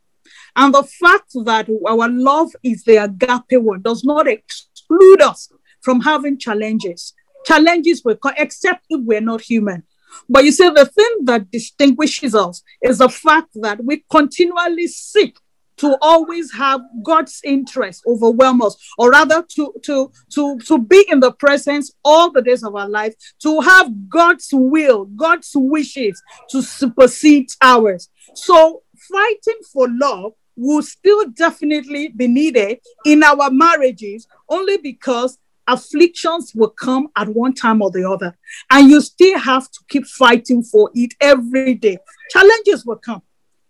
[0.56, 6.02] And the fact that our love is the agape one does not exclude us from
[6.02, 7.14] having challenges.
[7.46, 9.84] Challenges will come, except if we're not human.
[10.30, 15.38] But you see, the thing that distinguishes us is the fact that we continually seek
[15.78, 21.22] to always have God's interest overwhelm us, or rather to, to, to, to be in
[21.22, 26.62] the presence all the days of our life, to have God's will, God's wishes to
[26.62, 28.10] supersede ours.
[28.36, 36.54] So fighting for love will still definitely be needed in our marriages only because afflictions
[36.54, 38.38] will come at one time or the other.
[38.70, 41.98] And you still have to keep fighting for it every day.
[42.30, 43.22] Challenges will come,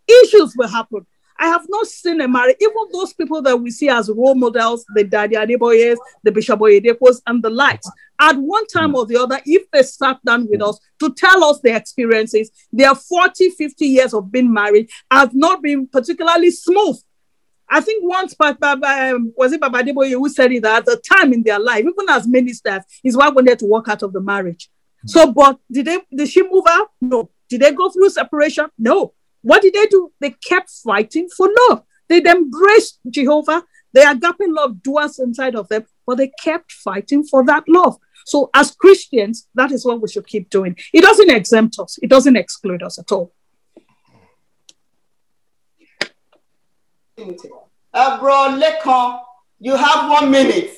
[0.08, 1.06] issues will happen.
[1.40, 4.86] I have not seen a marriage, even those people that we see as role models,
[4.94, 7.90] the Daddy Adeboyes, the Bishop Oyedepos, and the likes,
[8.22, 11.60] at one time or the other, if they sat down with us to tell us
[11.60, 17.02] their experiences, their 40, 50 years of being married have not been particularly smooth.
[17.68, 21.34] I think once um, was it Baba Adeboye who said it that at the time
[21.34, 24.70] in their life, even as ministers, his wife wanted to walk out of the marriage.
[25.06, 26.90] So, but did they did she move out?
[27.00, 27.32] No.
[27.50, 28.68] Did they go through separation?
[28.78, 29.14] No.
[29.42, 30.12] What did they do?
[30.20, 31.84] They kept fighting for love.
[32.08, 33.64] They embraced Jehovah.
[33.94, 37.98] The agape love dwells inside of them, but they kept fighting for that love.
[38.26, 40.76] So, as Christians, that is what we should keep doing.
[40.94, 43.34] It doesn't exempt us, it doesn't exclude us at all.
[47.94, 49.22] Uh, bro, Lekan,
[49.60, 50.72] you have one minute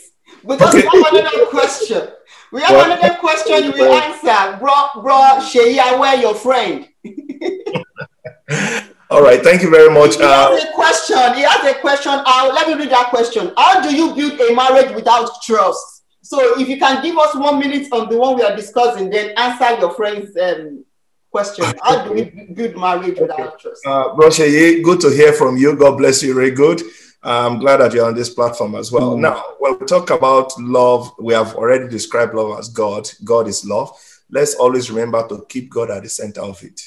[0.45, 2.07] because we have another question.
[2.51, 4.57] We have well, another question you will answer.
[4.59, 6.87] Bro, bro, Sheyi, I wear your friend.
[9.09, 10.15] All right, thank you very much.
[10.15, 11.33] He uh, has a question.
[11.35, 12.11] He has a question.
[12.13, 13.53] Uh, let me read that question.
[13.55, 15.92] How do you build a marriage without trust?
[16.23, 19.37] So, if you can give us one minute on the one we are discussing, then
[19.37, 20.85] answer your friend's um,
[21.29, 21.65] question.
[21.83, 23.85] How do we build marriage without trust?
[23.85, 24.37] Uh, Roche,
[24.83, 25.75] good to hear from you.
[25.75, 26.33] God bless you.
[26.33, 26.81] Very good.
[27.21, 29.15] I'm glad that you're on this platform as well.
[29.15, 29.19] Mm.
[29.19, 33.09] Now, when we talk about love, we have already described love as God.
[33.23, 33.91] God is love.
[34.29, 36.81] Let's always remember to keep God at the center of it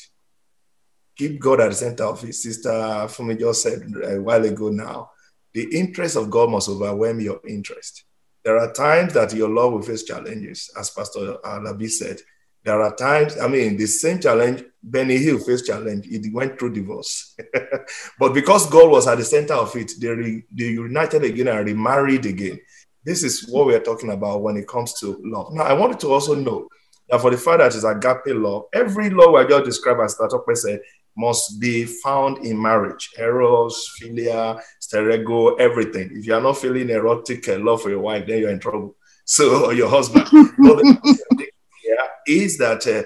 [1.16, 2.34] keep God at the center of it.
[2.34, 5.10] Sister Fumi just said a while ago now,
[5.54, 8.04] the interest of God must overwhelm your interest.
[8.46, 12.18] There are times that your love will face challenges, as Pastor Alabi said.
[12.62, 16.06] There are times, I mean, the same challenge, Benny Hinn faced challenge.
[16.06, 17.34] He went through divorce.
[18.20, 21.66] but because God was at the center of it, they, re, they united again and
[21.66, 22.60] remarried again.
[23.04, 25.52] This is what we're talking about when it comes to love.
[25.52, 26.68] Now, I wanted to also know
[27.08, 30.14] that for the fact that that is agape love, every love I just described, as
[30.14, 30.78] Tatope said,
[31.16, 33.10] must be found in marriage.
[33.18, 36.10] Eros, philia, storge, everything.
[36.12, 38.96] If you are not feeling erotic and love for your wife, then you're in trouble.
[39.28, 40.28] So, your husband.
[40.30, 43.02] yeah, is that uh,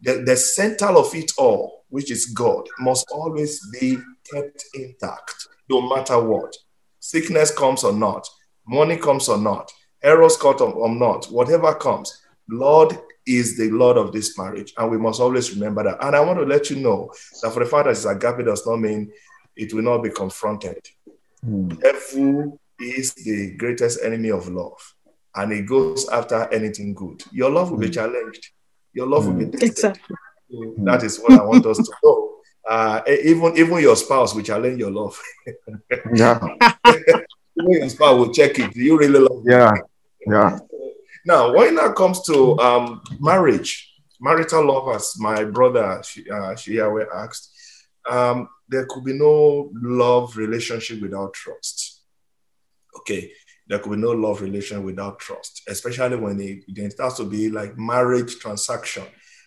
[0.00, 3.98] the, the center of it all, which is God, must always be
[4.32, 6.54] kept intact, no matter what.
[7.00, 8.24] Sickness comes or not,
[8.68, 14.12] money comes or not, errors come or not, whatever comes, Lord is the Lord of
[14.12, 14.72] this marriage.
[14.76, 16.04] And we must always remember that.
[16.04, 17.10] And I want to let you know
[17.42, 19.10] that for the fact that it's agape does not mean
[19.56, 20.86] it will not be confronted.
[21.46, 21.80] Mm.
[21.80, 24.94] Devil is the greatest enemy of love.
[25.34, 27.22] And it goes after anything good.
[27.32, 27.82] Your love will mm.
[27.82, 27.92] be hmm.
[27.92, 28.50] challenged.
[28.92, 29.26] Your love mm.
[29.26, 29.50] will be hmm.
[29.50, 29.90] tested.
[29.90, 30.16] Exactly.
[30.50, 32.30] So that is what I want us to know.
[32.68, 35.20] Uh, even even your spouse will challenge your love.
[36.14, 36.40] yeah.
[36.86, 38.72] even your spouse will check it.
[38.72, 39.42] Do you really love?
[39.44, 39.72] Yeah.
[40.26, 40.58] Yeah.
[41.26, 47.53] Now, when it comes to um, marriage, marital love, as my brother uh, Shiawe asked,
[48.10, 52.02] um, there could be no love relationship without trust.
[52.96, 53.32] Okay,
[53.66, 57.50] there could be no love relation without trust, especially when it, it starts to be
[57.50, 59.04] like marriage transaction,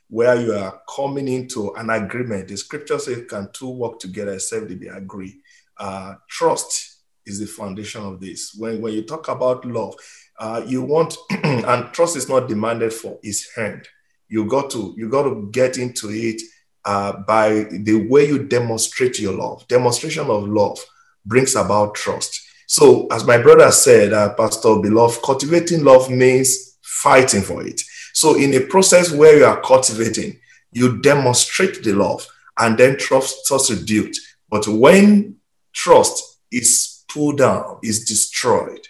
[0.10, 2.47] where you are coming into an agreement.
[2.47, 5.41] The scripture says, "Can two work together except they agree?"
[5.78, 8.53] Uh, trust is the foundation of this.
[8.58, 9.95] When when you talk about love,
[10.39, 13.88] uh, you want and trust is not demanded for is hand
[14.30, 16.41] you got to you got to get into it
[16.88, 20.79] uh, by the way you demonstrate your love demonstration of love
[21.25, 27.41] brings about trust so as my brother said uh, pastor beloved cultivating love means fighting
[27.41, 27.81] for it
[28.13, 30.39] so in a process where you are cultivating
[30.71, 32.25] you demonstrate the love
[32.59, 34.15] and then trust to build
[34.49, 35.35] but when
[35.73, 38.88] trust is pulled down is destroyed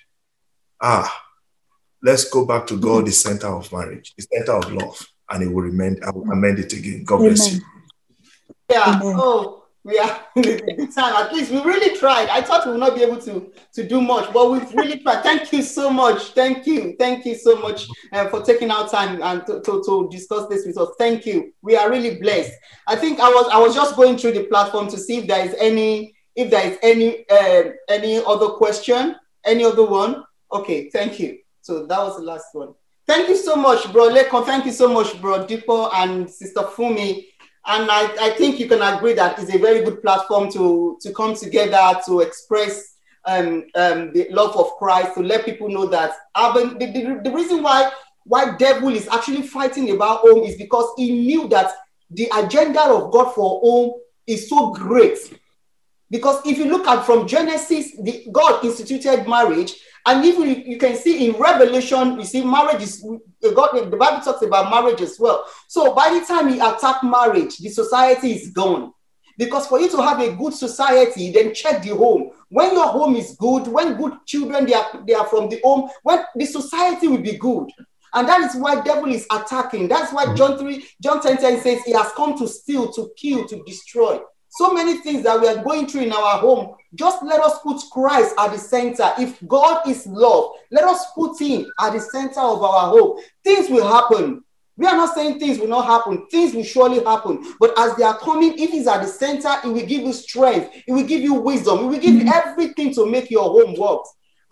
[0.81, 1.23] ah
[2.01, 5.47] let's go back to God, the center of marriage, the center of love, and it
[5.47, 5.97] will remain.
[6.05, 7.03] I will amend it again.
[7.03, 7.29] God Amen.
[7.29, 7.61] bless you.
[8.69, 8.99] Yeah.
[9.01, 9.15] Amen.
[9.17, 11.15] Oh, we are the time.
[11.15, 12.27] At least we really tried.
[12.27, 15.23] I thought we would not be able to to do much, but we've really tried.
[15.23, 16.31] Thank you so much.
[16.31, 16.95] Thank you.
[16.99, 20.65] Thank you so much uh, for taking our time and to, to, to discuss this
[20.65, 20.89] with us.
[20.97, 21.53] Thank you.
[21.61, 22.51] We are really blessed.
[22.85, 25.45] I think I was I was just going through the platform to see if there
[25.45, 29.15] is any if there is any uh, any other question,
[29.45, 30.25] any other one.
[30.51, 31.39] Okay, thank you.
[31.61, 32.73] So that was the last one.
[33.07, 34.45] Thank you so much, bro Lekan.
[34.45, 37.27] Thank you so much, bro Dipo and Sister Fumi.
[37.67, 41.13] And I, I think you can agree that it's a very good platform to, to
[41.13, 42.95] come together to express
[43.25, 47.61] um, um, the love of Christ, to let people know that the, the, the reason
[47.61, 47.91] why
[48.27, 51.71] why devil is actually fighting about home is because he knew that
[52.11, 53.93] the agenda of God for home
[54.25, 55.17] is so great.
[56.09, 59.75] Because if you look at from Genesis, the, God instituted marriage,
[60.07, 63.05] and even you, you, can see in Revelation, you see marriage is
[63.53, 63.73] God.
[63.73, 65.45] The Bible talks about marriage as well.
[65.67, 68.93] So by the time he attack marriage, the society is gone.
[69.37, 72.31] Because for you to have a good society, then check the home.
[72.47, 75.89] When your home is good, when good children they are they are from the home,
[76.03, 77.69] when the society will be good.
[78.13, 79.89] And that is why devil is attacking.
[79.89, 80.37] That's why mm.
[80.37, 84.19] John 3, John 10, 10 says he has come to steal, to kill, to destroy.
[84.57, 86.75] So many things that we are going through in our home.
[86.95, 89.13] Just let us put Christ at the center.
[89.19, 93.19] If God is love, let us put him at the center of our home.
[93.43, 94.43] Things will happen.
[94.75, 96.25] We are not saying things will not happen.
[96.31, 97.53] Things will surely happen.
[97.59, 100.75] But as they are coming, if it's at the center, it will give you strength.
[100.87, 101.77] It will give you wisdom.
[101.77, 102.49] It will give you mm-hmm.
[102.49, 104.01] everything to make your home work.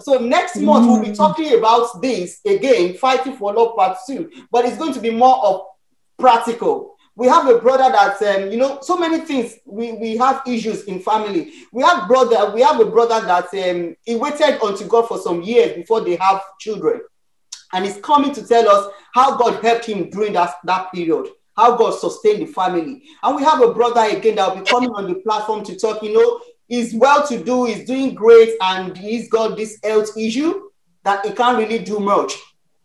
[0.02, 1.16] So next month we'll be mm-hmm.
[1.16, 4.30] talking about this again, fighting for love part two.
[4.52, 5.62] But it's going to be more of
[6.20, 10.42] practical we have a brother that um, you know so many things we, we have
[10.46, 11.52] issues in family.
[11.72, 15.42] We have brother we have a brother that um, he waited unto god for some
[15.42, 17.02] years before they have children.
[17.74, 21.78] And he's coming to tell us how god helped him during that, that period how
[21.78, 23.04] god sustained the family.
[23.24, 26.04] And we have a brother again that will be coming on the platform to talk
[26.04, 30.70] you know he's well to do he's doing great and he's got this health issue
[31.04, 32.34] that he can't really do much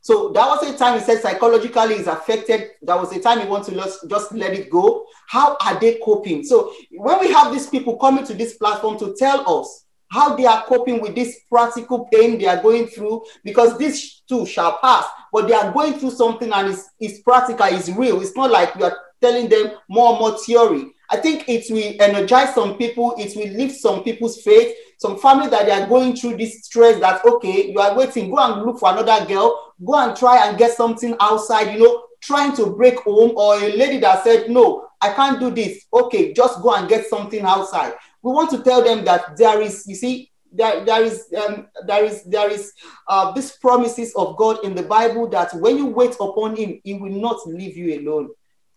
[0.03, 2.71] so that was a time he said psychologically is affected.
[2.83, 5.05] That was a time he wants to just, let it go.
[5.29, 6.43] How are they coping?
[6.45, 10.47] So when we have these people coming to this platform to tell us how they
[10.47, 15.05] are coping with this practical pain they are going through, because this too shall pass,
[15.33, 18.21] but they are going through something and it's, it's practical, it's real.
[18.21, 20.93] It's not like we are telling them more and more theory.
[21.11, 25.49] I think it will energize some people, it will lift some people's faith, some family
[25.49, 28.79] that they are going through this stress that, okay, you are waiting, go and look
[28.79, 33.01] for another girl, go and try and get something outside, you know, trying to break
[33.01, 35.87] home, or a lady that said, no, I can't do this.
[35.93, 37.95] Okay, just go and get something outside.
[38.23, 42.05] We want to tell them that there is, you see, there, there is um, there
[42.05, 42.73] is there is
[43.07, 47.13] uh, promises of God in the Bible that when you wait upon Him, He will
[47.13, 48.31] not leave you alone.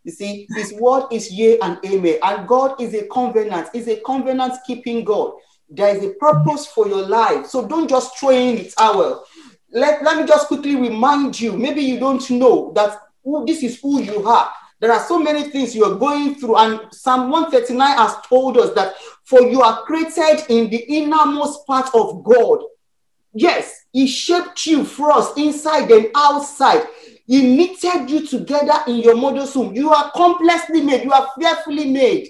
[0.03, 2.19] You see, His word is yea and amen.
[2.21, 5.33] And God is a covenant, is a covenant keeping God.
[5.69, 7.47] There is a purpose for your life.
[7.47, 9.25] So don't just throw in the towel.
[9.73, 13.79] Let, let me just quickly remind you maybe you don't know that who, this is
[13.81, 14.51] who you are.
[14.79, 18.73] There are so many things you are going through, and Psalm 139 has told us
[18.75, 18.93] that
[19.23, 22.59] for you are created in the innermost part of God.
[23.33, 26.85] Yes, He shaped you first, inside and outside.
[27.25, 29.73] He knitted you together in your mother's womb.
[29.73, 32.29] You are complexly made, you are fearfully made.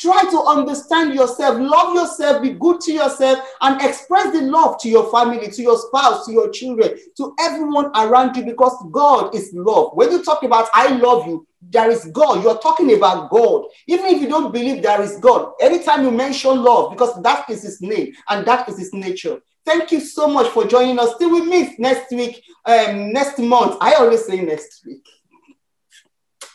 [0.00, 4.88] Try to understand yourself, love yourself, be good to yourself, and express the love to
[4.88, 9.50] your family, to your spouse, to your children, to everyone around you because God is
[9.52, 9.90] love.
[9.92, 12.42] When you talk about I love you, there is God.
[12.42, 13.66] You're talking about God.
[13.86, 17.62] Even if you don't believe there is God, anytime you mention love, because that is
[17.62, 21.16] his name and that is his nature, Thank you so much for joining us.
[21.18, 23.76] Till we meet next week, um, next month.
[23.80, 25.06] I always say next week.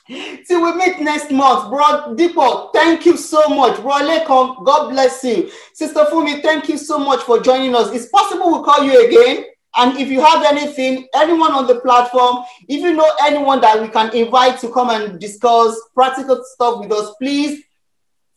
[0.07, 3.81] Till we meet next month, Bro Dipo, thank you so much.
[3.81, 5.49] Bro Lekan, God bless you.
[5.73, 7.91] Sister Fumi, thank you so much for joining us.
[7.91, 9.45] It's possible we'll call you again.
[9.77, 13.87] And if you have anything, anyone on the platform, if you know anyone that we
[13.87, 17.63] can invite to come and discuss practical stuff with us, please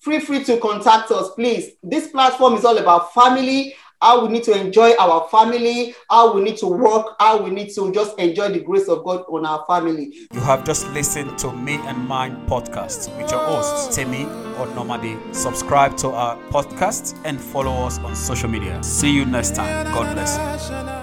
[0.00, 1.72] feel free to contact us, please.
[1.82, 6.42] This platform is all about family how we need to enjoy our family, how we
[6.42, 9.64] need to work, how we need to just enjoy the grace of God on our
[9.66, 10.14] family.
[10.32, 14.24] You have just listened to Me and Mine podcast with your hosts, Temi
[14.58, 15.34] or Nomade.
[15.34, 18.82] Subscribe to our podcast and follow us on social media.
[18.82, 19.86] See you next time.
[19.92, 20.97] God bless you.